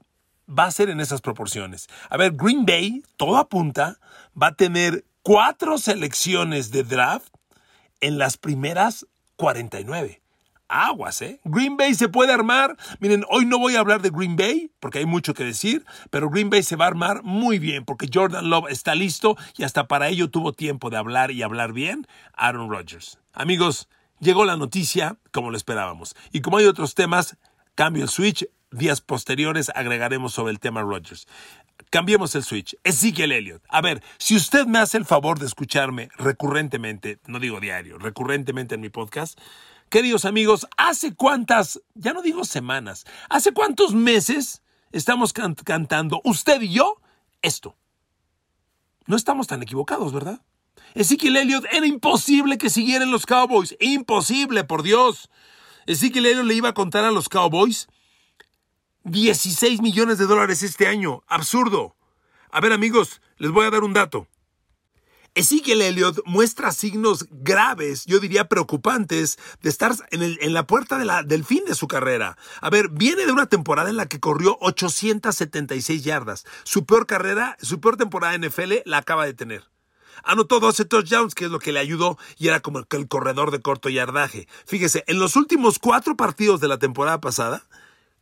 va 0.49 0.65
a 0.65 0.71
ser 0.71 0.89
en 0.89 1.01
esas 1.01 1.21
proporciones. 1.21 1.89
A 2.09 2.17
ver, 2.17 2.33
Green 2.33 2.65
Bay, 2.65 3.03
todo 3.17 3.37
apunta, 3.37 3.99
va 4.41 4.49
a 4.49 4.55
tener 4.55 5.05
cuatro 5.23 5.79
selecciones 5.79 6.71
de 6.71 6.85
draft 6.85 7.35
en 8.01 8.19
las 8.19 8.37
primeras 8.37 9.07
49 9.37 10.20
aguas, 10.71 11.21
¿eh? 11.21 11.41
Green 11.45 11.77
Bay 11.77 11.95
se 11.95 12.09
puede 12.09 12.33
armar. 12.33 12.77
Miren, 13.01 13.25
hoy 13.29 13.45
no 13.45 13.59
voy 13.59 13.77
a 13.77 13.81
hablar 13.81 14.01
de 14.01 14.11
Green 14.11 14.37
Bay 14.37 14.71
porque 14.81 15.01
hay 15.01 15.07
mucho 15.07 15.35
que 15.35 15.45
decir, 15.45 15.85
pero 16.11 16.31
Green 16.31 16.49
Bay 16.49 16.63
se 16.63 16.77
va 16.77 16.87
a 16.87 16.89
armar 16.89 17.23
muy 17.23 17.59
bien 17.59 17.85
porque 17.85 18.09
Jordan 18.13 18.49
Love 18.49 18.71
está 18.71 18.95
listo 18.95 19.37
y 19.57 19.65
hasta 19.65 19.89
para 19.89 20.09
ello 20.09 20.31
tuvo 20.31 20.53
tiempo 20.53 20.89
de 20.89 20.97
hablar 20.97 21.31
y 21.33 21.43
hablar 21.43 21.73
bien 21.73 22.07
Aaron 22.35 22.71
Rodgers. 22.71 23.19
Amigos, 23.33 23.89
llegó 24.21 24.45
la 24.45 24.57
noticia 24.57 25.19
como 25.33 25.51
lo 25.51 25.57
esperábamos. 25.57 26.15
Y 26.33 26.41
como 26.41 26.59
hay 26.59 26.67
otros 26.67 26.95
temas, 26.95 27.37
cambio 27.75 28.05
el 28.05 28.09
switch. 28.09 28.47
Días 28.73 29.01
posteriores 29.01 29.69
agregaremos 29.75 30.33
sobre 30.33 30.53
el 30.53 30.61
tema 30.61 30.83
Rodgers. 30.83 31.27
Cambiemos 31.91 32.37
el 32.37 32.45
switch. 32.45 32.77
Ezekiel 32.85 33.33
Elliott. 33.33 33.65
A 33.69 33.81
ver, 33.81 34.01
si 34.19 34.37
usted 34.37 34.67
me 34.67 34.79
hace 34.79 34.97
el 34.97 35.05
favor 35.05 35.41
de 35.41 35.47
escucharme 35.47 36.09
recurrentemente, 36.17 37.19
no 37.27 37.41
digo 37.41 37.59
diario, 37.59 37.99
recurrentemente 37.99 38.77
en 38.77 38.81
mi 38.81 38.91
podcast, 38.91 39.41
Queridos 39.91 40.25
amigos, 40.25 40.69
¿hace 40.77 41.17
cuántas, 41.17 41.81
ya 41.95 42.13
no 42.13 42.23
digo 42.23 42.45
semanas, 42.45 43.05
hace 43.29 43.53
cuántos 43.53 43.93
meses 43.93 44.63
estamos 44.93 45.33
cantando 45.33 46.21
usted 46.23 46.63
y 46.63 46.75
yo 46.75 47.01
esto? 47.43 47.77
No 49.07 49.17
estamos 49.17 49.49
tan 49.49 49.65
equivocados, 49.65 50.13
¿verdad? 50.13 50.43
Ezekiel 50.95 51.37
Elliott 51.37 51.67
era 51.73 51.87
imposible 51.89 52.57
que 52.57 52.71
siguieran 52.71 53.11
los 53.11 53.27
Cowboys. 53.27 53.77
Imposible, 53.81 54.63
por 54.63 54.85
Dios. 54.85 55.29
Ezekiel 55.87 56.27
Elliott 56.27 56.47
le 56.47 56.55
iba 56.55 56.69
a 56.69 56.75
contar 56.75 57.05
a 57.05 57.11
los 57.11 57.29
Cowboys 57.29 57.89
16 59.03 59.83
millones 59.83 60.19
de 60.19 60.27
dólares 60.27 60.63
este 60.63 60.87
año. 60.87 61.25
Absurdo. 61.27 61.97
A 62.53 62.61
ver, 62.61 62.73
amigos, 62.73 63.21
les 63.39 63.51
voy 63.51 63.67
a 63.67 63.71
dar 63.71 63.83
un 63.83 63.93
dato. 63.93 64.29
Ezekiel 65.37 65.81
Elliott 65.83 66.19
muestra 66.27 66.73
signos 66.73 67.27
graves, 67.31 68.05
yo 68.05 68.19
diría 68.19 68.49
preocupantes, 68.49 69.39
de 69.63 69.71
estar 69.71 69.95
en, 70.11 70.53
la 70.53 70.67
puerta 70.67 70.99
del 71.23 71.45
fin 71.45 71.63
de 71.67 71.77
su 71.77 71.87
carrera. 71.87 72.37
A 72.61 72.69
ver, 72.69 72.89
viene 72.89 73.27
de 73.27 73.33
una 73.33 73.47
temporada 73.47 73.91
en 73.91 73.97
la 73.97 74.07
que 74.07 74.19
corrió 74.19 74.59
876 74.61 76.03
yardas. 76.03 76.45
Su 76.65 76.85
peor 76.85 77.07
carrera, 77.07 77.57
su 77.63 77.81
peor 77.81 77.97
temporada 77.97 78.35
en 78.35 78.45
NFL 78.45 78.83
la 78.87 78.99
acaba 78.99 79.25
de 79.25 79.35
tener. 79.35 79.71
Anotó 80.25 80.59
12 80.59 80.85
touchdowns, 80.87 81.37
que 81.37 81.45
es 81.45 81.51
lo 81.51 81.61
que 81.61 81.73
le 81.73 81.79
ayudó, 81.79 82.19
y 82.37 82.49
era 82.49 82.59
como 82.59 82.81
el 82.81 83.09
corredor 83.09 83.53
de 83.53 83.63
corto 83.63 83.89
yardaje. 83.89 84.49
Fíjese, 84.67 85.05
en 85.07 85.21
los 85.21 85.37
últimos 85.37 85.79
cuatro 85.79 86.17
partidos 86.17 86.61
de 86.61 86.69
la 86.69 86.79
temporada 86.79 87.21
pasada, 87.21 87.63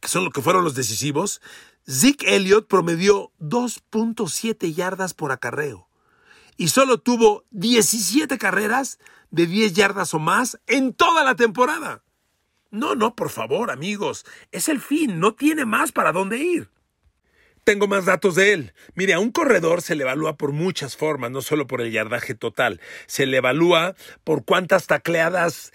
que 0.01 0.09
son 0.09 0.25
lo 0.25 0.31
que 0.31 0.43
fueron 0.43 0.63
los 0.63 0.75
decisivos, 0.75 1.41
Zeke 1.89 2.37
Elliott 2.37 2.69
promedió 2.69 3.33
2.7 3.41 4.75
yardas 4.75 5.15
por 5.15 5.33
acarreo 5.33 5.88
y 6.59 6.69
solo 6.69 6.99
tuvo 6.99 7.47
17 7.53 8.37
carreras 8.37 8.99
de 9.31 9.47
10 9.47 9.73
yardas 9.73 10.13
o 10.13 10.19
más 10.19 10.61
en 10.67 10.93
toda 10.93 11.25
la 11.25 11.37
temporada. 11.37 12.03
No, 12.71 12.95
no, 12.95 13.15
por 13.15 13.31
favor, 13.31 13.71
amigos, 13.71 14.27
es 14.53 14.69
el 14.69 14.81
fin, 14.81 15.21
no 15.21 15.35
tiene 15.35 15.65
más 15.65 15.93
para 15.93 16.13
dónde 16.13 16.37
ir. 16.37 16.69
Tengo 17.65 17.87
más 17.87 18.07
datos 18.07 18.35
de 18.35 18.53
él. 18.53 18.75
Mire, 18.95 19.15
a 19.15 19.21
un 19.21 19.31
corredor 19.31 19.83
se 19.83 19.95
le 19.95 20.03
evalúa 20.03 20.37
por 20.37 20.53
muchas 20.53 20.97
formas, 20.97 21.31
no 21.31 21.43
solo 21.43 21.67
por 21.67 21.81
el 21.81 21.93
yardaje 21.93 22.35
total. 22.35 22.81
Se 23.07 23.27
le 23.27 23.37
evalúa 23.39 23.95
por 24.25 24.45
cuántas 24.45 24.87
tacleadas 24.87 25.73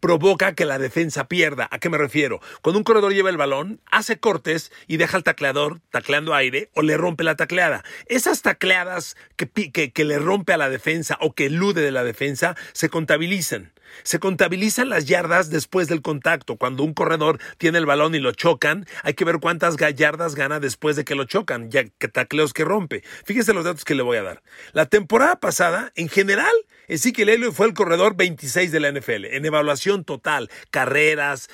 provoca 0.00 0.54
que 0.54 0.64
la 0.64 0.78
defensa 0.78 1.26
pierda. 1.26 1.68
¿A 1.70 1.78
qué 1.78 1.88
me 1.88 1.98
refiero? 1.98 2.40
Cuando 2.62 2.78
un 2.78 2.84
corredor 2.84 3.12
lleva 3.12 3.30
el 3.30 3.36
balón, 3.36 3.80
hace 3.90 4.18
cortes 4.18 4.72
y 4.86 4.96
deja 4.96 5.16
al 5.16 5.24
tacleador 5.24 5.80
tacleando 5.90 6.34
aire 6.34 6.70
o 6.74 6.82
le 6.82 6.96
rompe 6.96 7.24
la 7.24 7.36
tacleada. 7.36 7.84
Esas 8.06 8.42
tacleadas 8.42 9.16
que, 9.36 9.48
que, 9.48 9.92
que 9.92 10.04
le 10.04 10.18
rompe 10.18 10.52
a 10.52 10.58
la 10.58 10.68
defensa 10.68 11.18
o 11.20 11.34
que 11.34 11.46
elude 11.46 11.82
de 11.82 11.90
la 11.90 12.04
defensa 12.04 12.56
se 12.72 12.88
contabilizan. 12.88 13.73
Se 14.02 14.18
contabilizan 14.18 14.88
las 14.88 15.06
yardas 15.06 15.50
después 15.50 15.88
del 15.88 16.02
contacto. 16.02 16.56
Cuando 16.56 16.82
un 16.82 16.94
corredor 16.94 17.38
tiene 17.58 17.78
el 17.78 17.86
balón 17.86 18.14
y 18.14 18.18
lo 18.18 18.32
chocan, 18.32 18.86
hay 19.02 19.14
que 19.14 19.24
ver 19.24 19.38
cuántas 19.40 19.76
yardas 19.76 20.34
gana 20.34 20.60
después 20.60 20.96
de 20.96 21.04
que 21.04 21.14
lo 21.14 21.24
chocan, 21.24 21.70
ya 21.70 21.84
que 21.84 22.08
tacleos 22.08 22.52
que 22.52 22.64
rompe. 22.64 23.02
Fíjese 23.24 23.54
los 23.54 23.64
datos 23.64 23.84
que 23.84 23.94
le 23.94 24.02
voy 24.02 24.16
a 24.16 24.22
dar. 24.22 24.42
La 24.72 24.86
temporada 24.86 25.40
pasada, 25.40 25.92
en 25.94 26.08
general, 26.08 26.52
Ezequiel 26.88 27.30
Elliott 27.30 27.54
fue 27.54 27.66
el 27.66 27.74
corredor 27.74 28.16
26 28.16 28.70
de 28.70 28.80
la 28.80 28.92
NFL, 28.92 29.26
en 29.26 29.44
evaluación 29.44 30.04
total, 30.04 30.50
carreras, 30.70 31.48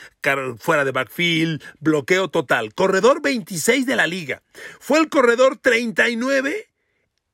fuera 0.58 0.84
de 0.84 0.92
backfield, 0.92 1.62
bloqueo 1.78 2.28
total. 2.28 2.74
Corredor 2.74 3.22
26 3.22 3.86
de 3.86 3.96
la 3.96 4.06
liga. 4.06 4.42
Fue 4.80 4.98
el 4.98 5.08
corredor 5.08 5.56
39 5.56 6.69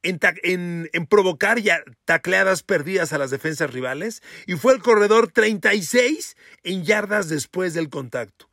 en, 0.07 1.07
provocar 1.09 1.59
ya 1.61 1.83
tacleadas 2.05 2.63
perdidas 2.63 3.13
a 3.13 3.19
las 3.19 3.31
defensas 3.31 3.73
rivales 3.73 4.23
y 4.47 4.55
fue 4.55 4.73
el 4.75 4.81
corredor 4.81 5.31
36 5.33 6.37
en 6.63 6.85
yardas 6.85 7.29
después 7.29 7.75
del 7.75 7.89
contacto. 7.89 8.49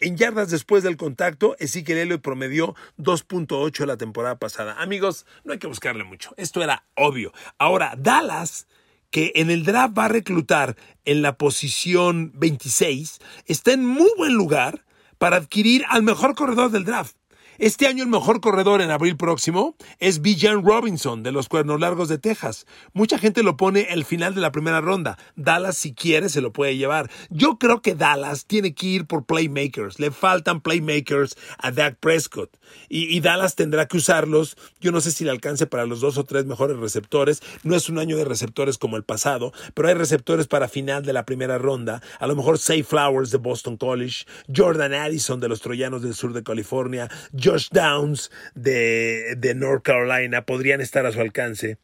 En 0.00 0.16
yardas 0.16 0.50
después 0.50 0.84
del 0.84 0.96
contacto, 0.96 1.56
Ezequiel 1.58 1.98
Elliott 1.98 2.22
promedió 2.22 2.76
2.8 2.98 3.84
la 3.84 3.96
temporada 3.96 4.38
pasada. 4.38 4.80
Amigos, 4.80 5.26
no 5.42 5.52
hay 5.52 5.58
que 5.58 5.66
buscarle 5.66 6.04
mucho. 6.04 6.34
Esto 6.36 6.62
era 6.62 6.84
obvio. 6.94 7.32
Ahora, 7.58 7.94
Dallas, 7.98 8.68
que 9.10 9.32
en 9.34 9.50
el 9.50 9.64
draft 9.64 9.98
va 9.98 10.04
a 10.04 10.08
reclutar 10.08 10.76
en 11.04 11.22
la 11.22 11.36
posición 11.36 12.30
26, 12.36 13.18
está 13.46 13.72
en 13.72 13.84
muy 13.84 14.10
buen 14.16 14.34
lugar 14.34 14.84
para 15.18 15.36
adquirir 15.36 15.84
al 15.88 16.04
mejor 16.04 16.36
corredor 16.36 16.70
del 16.70 16.84
draft. 16.84 17.17
Este 17.58 17.88
año 17.88 18.04
el 18.04 18.08
mejor 18.08 18.40
corredor 18.40 18.82
en 18.82 18.92
abril 18.92 19.16
próximo 19.16 19.74
es 19.98 20.22
Bijan 20.22 20.64
Robinson 20.64 21.24
de 21.24 21.32
los 21.32 21.48
Cuernos 21.48 21.80
Largos 21.80 22.08
de 22.08 22.16
Texas. 22.16 22.66
Mucha 22.92 23.18
gente 23.18 23.42
lo 23.42 23.56
pone 23.56 23.88
al 23.90 24.04
final 24.04 24.36
de 24.36 24.40
la 24.40 24.52
primera 24.52 24.80
ronda. 24.80 25.18
Dallas 25.34 25.76
si 25.76 25.92
quiere 25.92 26.28
se 26.28 26.40
lo 26.40 26.52
puede 26.52 26.76
llevar. 26.76 27.10
Yo 27.30 27.58
creo 27.58 27.82
que 27.82 27.96
Dallas 27.96 28.46
tiene 28.46 28.74
que 28.74 28.86
ir 28.86 29.06
por 29.06 29.26
playmakers. 29.26 29.98
Le 29.98 30.12
faltan 30.12 30.60
playmakers 30.60 31.36
a 31.58 31.72
Dak 31.72 31.96
Prescott. 31.98 32.56
Y, 32.88 33.18
Dallas 33.20 33.56
tendrá 33.56 33.88
que 33.88 33.96
usarlos. 33.96 34.56
Yo 34.80 34.92
no 34.92 35.00
sé 35.00 35.10
si 35.10 35.24
le 35.24 35.30
alcance 35.30 35.66
para 35.66 35.84
los 35.84 36.00
dos 36.00 36.16
o 36.16 36.24
tres 36.24 36.46
mejores 36.46 36.76
receptores. 36.76 37.42
No 37.64 37.74
es 37.74 37.88
un 37.88 37.98
año 37.98 38.16
de 38.16 38.24
receptores 38.24 38.78
como 38.78 38.96
el 38.96 39.02
pasado, 39.02 39.52
pero 39.74 39.88
hay 39.88 39.94
receptores 39.94 40.46
para 40.46 40.68
final 40.68 41.04
de 41.04 41.12
la 41.12 41.26
primera 41.26 41.58
ronda. 41.58 42.02
A 42.20 42.28
lo 42.28 42.36
mejor 42.36 42.58
Say 42.58 42.84
Flowers 42.84 43.32
de 43.32 43.38
Boston 43.38 43.76
College, 43.76 44.26
Jordan 44.54 44.94
Addison 44.94 45.40
de 45.40 45.48
los 45.48 45.60
Troyanos 45.60 46.02
del 46.02 46.14
sur 46.14 46.32
de 46.32 46.44
California, 46.44 47.08
Josh 47.48 47.70
Downs 47.70 48.30
de, 48.54 49.34
de 49.38 49.54
North 49.54 49.82
Carolina 49.82 50.44
podrían 50.44 50.82
estar 50.82 51.06
a 51.06 51.12
su 51.12 51.20
alcance. 51.22 51.78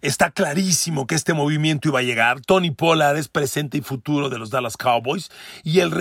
Está 0.00 0.30
clarísimo 0.30 1.06
que 1.06 1.14
este 1.14 1.34
movimiento 1.34 1.88
iba 1.88 1.98
a 1.98 2.02
llegar. 2.02 2.40
Tony 2.40 2.70
Pollard 2.70 3.16
es 3.16 3.28
presente 3.28 3.78
y 3.78 3.80
futuro 3.80 4.28
de 4.28 4.38
los 4.38 4.50
Dallas 4.50 4.76
Cowboys. 4.76 5.30
Y 5.64 5.80
el 5.80 5.92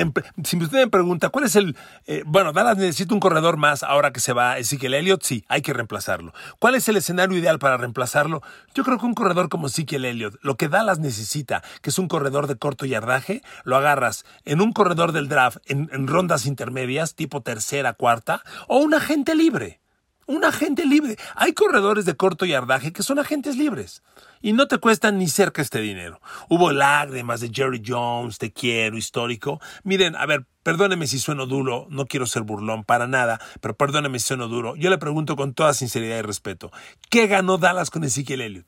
si 0.44 0.58
usted 0.58 0.78
me 0.78 0.88
pregunta, 0.88 1.30
¿cuál 1.30 1.46
es 1.46 1.56
el... 1.56 1.76
Eh, 2.06 2.24
bueno, 2.26 2.54
Dallas 2.54 2.78
necesita 2.78 3.14
un 3.14 3.20
corredor 3.20 3.58
más 3.58 3.82
ahora 3.82 4.14
que 4.14 4.20
se 4.20 4.34
va 4.34 4.60
Ezekiel 4.60 4.94
Elliott. 4.94 5.24
Sí, 5.24 5.44
hay 5.48 5.62
que 5.62 5.74
reemplazarlo. 5.74 6.34
¿Cuál 6.60 6.76
es 6.76 6.88
el 6.90 6.98
escenario 6.98 7.38
ideal 7.38 7.58
para 7.58 7.78
reemplazarlo? 7.78 8.44
Yo 8.76 8.84
creo 8.84 9.00
que 9.00 9.06
un 9.06 9.16
corredor 9.16 9.50
como 9.50 9.68
Ezekiel 9.68 10.06
Elliott, 10.06 10.36
lo 10.42 10.58
que 10.58 10.68
Dallas 10.68 11.00
necesita, 11.00 11.64
que 11.82 11.90
es 11.90 11.98
un 11.98 12.08
corredor 12.08 12.48
de 12.48 12.58
corto 12.58 12.86
yardaje, 12.86 13.42
lo 13.64 13.78
agarras 13.78 14.26
en 14.46 14.62
un 14.62 14.74
corredor 14.74 15.12
del 15.12 15.28
draft, 15.28 15.58
en, 15.66 15.90
en 15.92 16.08
rondas 16.08 16.46
intermedias, 16.46 17.16
tipo 17.16 17.42
tercera, 17.42 17.94
cuarta, 17.94 18.44
o 18.68 18.78
un 18.78 18.94
agente 18.94 19.34
libre 19.34 19.80
un 20.28 20.46
agente 20.46 20.86
libre. 20.86 21.18
Hay 21.36 21.54
corredores 21.54 22.06
de 22.06 22.16
corto 22.16 22.46
yardaje 22.46 22.94
que 22.94 23.02
son 23.02 23.18
agentes 23.18 23.58
libres 23.58 24.04
y 24.42 24.54
no 24.54 24.68
te 24.68 24.78
cuestan 24.78 25.18
ni 25.18 25.28
cerca 25.28 25.62
este 25.62 25.82
dinero. 25.82 26.22
Hubo 26.50 26.72
lágrimas 26.72 27.40
de 27.40 27.50
Jerry 27.52 27.82
Jones, 27.86 28.38
te 28.38 28.52
quiero, 28.52 28.98
histórico. 28.98 29.60
Miren, 29.84 30.16
a 30.16 30.26
ver, 30.26 30.46
perdóneme 30.64 31.08
si 31.08 31.18
sueno 31.20 31.48
duro, 31.48 31.88
no 31.90 32.06
quiero 32.06 32.28
ser 32.28 32.44
burlón 32.44 32.84
para 32.84 33.08
nada, 33.08 33.40
pero 33.62 33.76
perdóneme 33.76 34.20
si 34.20 34.28
sueno 34.28 34.48
duro. 34.48 34.76
Yo 34.76 34.90
le 34.90 34.98
pregunto 34.98 35.36
con 35.36 35.54
toda 35.54 35.74
sinceridad 35.74 36.20
y 36.20 36.22
respeto, 36.22 36.72
¿qué 37.10 37.28
ganó 37.28 37.58
Dallas 37.58 37.90
con 37.90 38.04
Ezekiel 38.04 38.42
Elliott? 38.42 38.68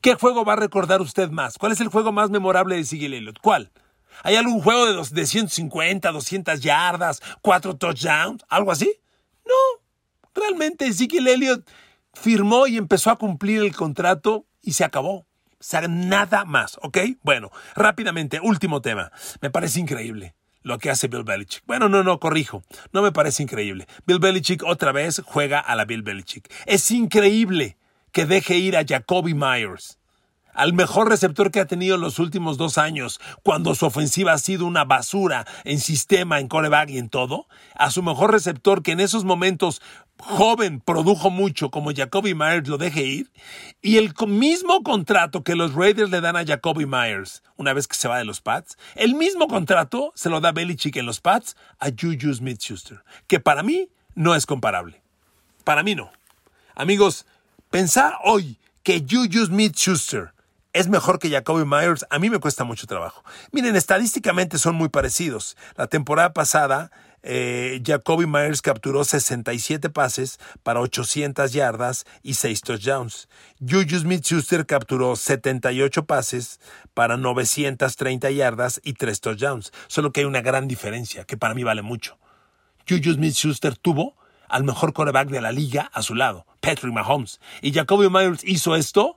¿Qué 0.00 0.14
juego 0.14 0.44
va 0.44 0.54
a 0.54 0.56
recordar 0.56 1.00
usted 1.00 1.30
más? 1.30 1.56
¿Cuál 1.56 1.72
es 1.72 1.80
el 1.80 1.88
juego 1.88 2.12
más 2.12 2.30
memorable 2.30 2.74
de 2.74 2.82
Ezekiel 2.82 3.14
Elliott? 3.14 3.38
¿Cuál? 3.40 3.70
¿Hay 4.22 4.36
algún 4.36 4.60
juego 4.60 4.86
de, 4.86 5.08
de 5.10 5.26
150, 5.26 6.10
200 6.10 6.60
yardas, 6.60 7.22
cuatro 7.40 7.76
touchdowns, 7.76 8.44
algo 8.48 8.72
así? 8.72 8.92
No, 9.46 9.79
Realmente 10.34 10.86
Ezekiel 10.86 11.28
Elliott 11.28 11.68
firmó 12.14 12.66
y 12.66 12.76
empezó 12.76 13.10
a 13.10 13.16
cumplir 13.16 13.62
el 13.62 13.74
contrato 13.74 14.46
y 14.62 14.72
se 14.72 14.84
acabó. 14.84 15.26
O 15.60 15.62
sea, 15.62 15.82
nada 15.88 16.44
más, 16.44 16.78
¿ok? 16.82 16.98
Bueno, 17.22 17.50
rápidamente, 17.74 18.40
último 18.40 18.80
tema. 18.80 19.12
Me 19.40 19.50
parece 19.50 19.80
increíble 19.80 20.34
lo 20.62 20.78
que 20.78 20.90
hace 20.90 21.08
Bill 21.08 21.24
Belichick. 21.24 21.62
Bueno, 21.66 21.88
no, 21.88 22.02
no, 22.02 22.18
corrijo. 22.18 22.62
No 22.92 23.02
me 23.02 23.12
parece 23.12 23.42
increíble. 23.42 23.86
Bill 24.06 24.18
Belichick 24.18 24.62
otra 24.64 24.92
vez 24.92 25.22
juega 25.24 25.60
a 25.60 25.74
la 25.74 25.84
Bill 25.84 26.02
Belichick. 26.02 26.50
Es 26.66 26.90
increíble 26.90 27.76
que 28.12 28.26
deje 28.26 28.56
ir 28.56 28.76
a 28.76 28.84
Jacoby 28.86 29.34
Myers 29.34 30.00
al 30.54 30.72
mejor 30.72 31.08
receptor 31.08 31.50
que 31.50 31.60
ha 31.60 31.66
tenido 31.66 31.94
en 31.94 32.00
los 32.00 32.18
últimos 32.18 32.58
dos 32.58 32.78
años, 32.78 33.20
cuando 33.42 33.74
su 33.74 33.86
ofensiva 33.86 34.32
ha 34.32 34.38
sido 34.38 34.66
una 34.66 34.84
basura 34.84 35.46
en 35.64 35.80
sistema, 35.80 36.40
en 36.40 36.48
coreback 36.48 36.90
y 36.90 36.98
en 36.98 37.08
todo, 37.08 37.46
a 37.74 37.90
su 37.90 38.02
mejor 38.02 38.32
receptor 38.32 38.82
que 38.82 38.92
en 38.92 39.00
esos 39.00 39.24
momentos 39.24 39.80
joven 40.20 40.80
produjo 40.80 41.30
mucho, 41.30 41.70
como 41.70 41.92
Jacoby 41.92 42.34
Myers, 42.34 42.68
lo 42.68 42.78
deje 42.78 43.02
ir, 43.02 43.30
y 43.82 43.96
el 43.96 44.14
mismo 44.26 44.82
contrato 44.82 45.42
que 45.42 45.56
los 45.56 45.74
Raiders 45.74 46.10
le 46.10 46.20
dan 46.20 46.36
a 46.36 46.44
Jacoby 46.44 46.86
Myers 46.86 47.42
una 47.56 47.72
vez 47.72 47.88
que 47.88 47.96
se 47.96 48.08
va 48.08 48.18
de 48.18 48.24
los 48.24 48.40
Pats, 48.40 48.76
el 48.94 49.14
mismo 49.14 49.48
contrato 49.48 50.12
se 50.14 50.30
lo 50.30 50.40
da 50.40 50.52
Belichick 50.52 50.96
en 50.96 51.06
los 51.06 51.20
Pats 51.20 51.56
a 51.78 51.88
Juju 51.88 52.34
Smith-Schuster, 52.34 53.02
que 53.26 53.40
para 53.40 53.62
mí 53.62 53.88
no 54.14 54.34
es 54.34 54.46
comparable. 54.46 55.02
Para 55.64 55.82
mí 55.82 55.94
no. 55.94 56.10
Amigos, 56.74 57.26
pensar 57.70 58.14
hoy 58.24 58.58
que 58.82 59.04
Juju 59.08 59.46
Smith-Schuster 59.46 60.32
es 60.72 60.88
mejor 60.88 61.18
que 61.18 61.30
Jacoby 61.30 61.64
Myers, 61.64 62.06
a 62.10 62.18
mí 62.18 62.30
me 62.30 62.38
cuesta 62.38 62.64
mucho 62.64 62.86
trabajo. 62.86 63.24
Miren, 63.50 63.76
estadísticamente 63.76 64.58
son 64.58 64.76
muy 64.76 64.88
parecidos. 64.88 65.56
La 65.76 65.88
temporada 65.88 66.32
pasada, 66.32 66.90
eh, 67.22 67.82
Jacoby 67.84 68.26
Myers 68.26 68.62
capturó 68.62 69.04
67 69.04 69.90
pases 69.90 70.38
para 70.62 70.80
800 70.80 71.52
yardas 71.52 72.06
y 72.22 72.34
6 72.34 72.60
touchdowns. 72.62 73.28
Juju 73.60 73.98
Smith-Schuster 74.00 74.66
capturó 74.66 75.16
78 75.16 76.06
pases 76.06 76.60
para 76.94 77.16
930 77.16 78.30
yardas 78.30 78.80
y 78.82 78.94
3 78.94 79.20
touchdowns. 79.20 79.72
Solo 79.86 80.12
que 80.12 80.20
hay 80.20 80.26
una 80.26 80.40
gran 80.40 80.68
diferencia, 80.68 81.24
que 81.24 81.36
para 81.36 81.54
mí 81.54 81.62
vale 81.62 81.82
mucho. 81.82 82.18
Juju 82.88 83.14
Smith-Schuster 83.14 83.76
tuvo 83.76 84.16
al 84.48 84.64
mejor 84.64 84.92
quarterback 84.92 85.28
de 85.28 85.40
la 85.40 85.52
liga 85.52 85.90
a 85.92 86.02
su 86.02 86.14
lado, 86.14 86.46
Patrick 86.60 86.92
Mahomes. 86.92 87.40
Y 87.62 87.72
Jacoby 87.72 88.10
Myers 88.10 88.42
hizo 88.44 88.74
esto 88.74 89.14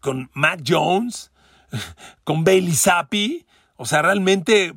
con 0.00 0.30
Matt 0.34 0.60
Jones, 0.66 1.32
con 2.24 2.44
Bailey 2.44 2.74
Zappi. 2.74 3.46
O 3.76 3.86
sea, 3.86 4.02
realmente 4.02 4.74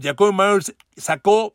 Jacoby 0.00 0.32
Myers 0.32 0.74
sacó, 0.96 1.52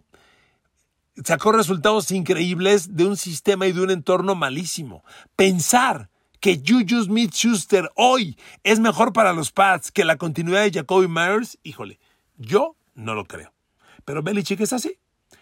sacó 1.23 1.51
resultados 1.51 2.11
increíbles 2.11 2.95
de 2.95 3.05
un 3.05 3.17
sistema 3.17 3.67
y 3.67 3.71
de 3.71 3.81
un 3.81 3.91
entorno 3.91 4.35
malísimo. 4.35 5.03
Pensar 5.35 6.09
que 6.39 6.61
Juju 6.65 7.03
Smith-Schuster 7.03 7.89
hoy 7.95 8.37
es 8.63 8.79
mejor 8.79 9.13
para 9.13 9.33
los 9.33 9.51
Pats 9.51 9.91
que 9.91 10.05
la 10.05 10.17
continuidad 10.17 10.63
de 10.63 10.71
Jacoby 10.71 11.07
Myers, 11.07 11.57
híjole, 11.63 11.99
yo 12.37 12.75
no 12.93 13.15
lo 13.15 13.25
creo. 13.25 13.53
Pero 14.03 14.21
Belichick 14.21 14.59
es 14.61 14.73
así. 14.73 14.99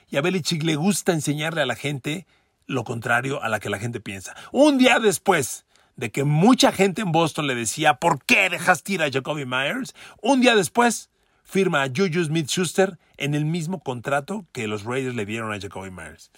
Y 0.09 0.17
a 0.17 0.21
Belichick 0.21 0.63
le 0.63 0.75
gusta 0.75 1.11
enseñarle 1.11 1.61
a 1.61 1.65
la 1.65 1.75
gente 1.75 2.25
lo 2.65 2.83
contrario 2.83 3.41
a 3.43 3.49
la 3.49 3.59
que 3.59 3.69
la 3.69 3.79
gente 3.79 3.99
piensa. 3.99 4.35
Un 4.51 4.77
día 4.77 4.99
después 4.99 5.65
de 5.95 6.11
que 6.11 6.23
mucha 6.23 6.71
gente 6.71 7.01
en 7.01 7.11
Boston 7.11 7.47
le 7.47 7.55
decía, 7.55 7.95
¿por 7.95 8.23
qué 8.23 8.49
dejaste 8.49 8.93
ir 8.93 9.03
a 9.03 9.11
Jacoby 9.11 9.45
Myers? 9.45 9.93
Un 10.21 10.41
día 10.41 10.55
después 10.55 11.09
firma 11.43 11.83
a 11.83 11.87
Juju 11.87 12.23
Smith-Schuster 12.23 12.97
en 13.17 13.35
el 13.35 13.45
mismo 13.45 13.81
contrato 13.81 14.45
que 14.51 14.67
los 14.67 14.83
Raiders 14.83 15.15
le 15.15 15.25
dieron 15.25 15.53
a 15.53 15.59
Jacoby 15.59 15.91
Myers. 15.91 16.31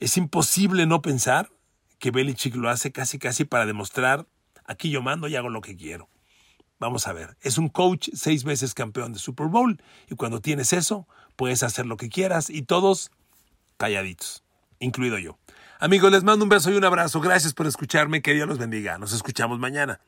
Es 0.00 0.16
imposible 0.16 0.86
no 0.86 1.02
pensar 1.02 1.50
que 1.98 2.10
Belichick 2.10 2.54
lo 2.54 2.68
hace 2.68 2.92
casi 2.92 3.18
casi 3.18 3.44
para 3.44 3.66
demostrar, 3.66 4.26
aquí 4.64 4.90
yo 4.90 5.02
mando 5.02 5.28
y 5.28 5.36
hago 5.36 5.48
lo 5.48 5.60
que 5.60 5.76
quiero. 5.76 6.08
Vamos 6.78 7.06
a 7.06 7.12
ver, 7.12 7.36
es 7.40 7.56
un 7.56 7.68
coach 7.68 8.10
seis 8.12 8.44
veces 8.44 8.74
campeón 8.74 9.12
de 9.12 9.18
Super 9.18 9.46
Bowl 9.46 9.80
y 10.10 10.16
cuando 10.16 10.40
tienes 10.40 10.72
eso, 10.72 11.08
puedes 11.36 11.62
hacer 11.62 11.86
lo 11.86 11.96
que 11.96 12.08
quieras 12.08 12.50
y 12.50 12.62
todos 12.62 13.10
calladitos, 13.76 14.44
incluido 14.80 15.18
yo. 15.18 15.38
Amigos, 15.80 16.12
les 16.12 16.24
mando 16.24 16.44
un 16.44 16.48
beso 16.48 16.70
y 16.70 16.76
un 16.76 16.84
abrazo. 16.84 17.20
Gracias 17.20 17.52
por 17.52 17.66
escucharme. 17.66 18.22
Que 18.22 18.32
Dios 18.32 18.48
los 18.48 18.58
bendiga. 18.58 18.96
Nos 18.96 19.12
escuchamos 19.12 19.58
mañana. 19.58 20.00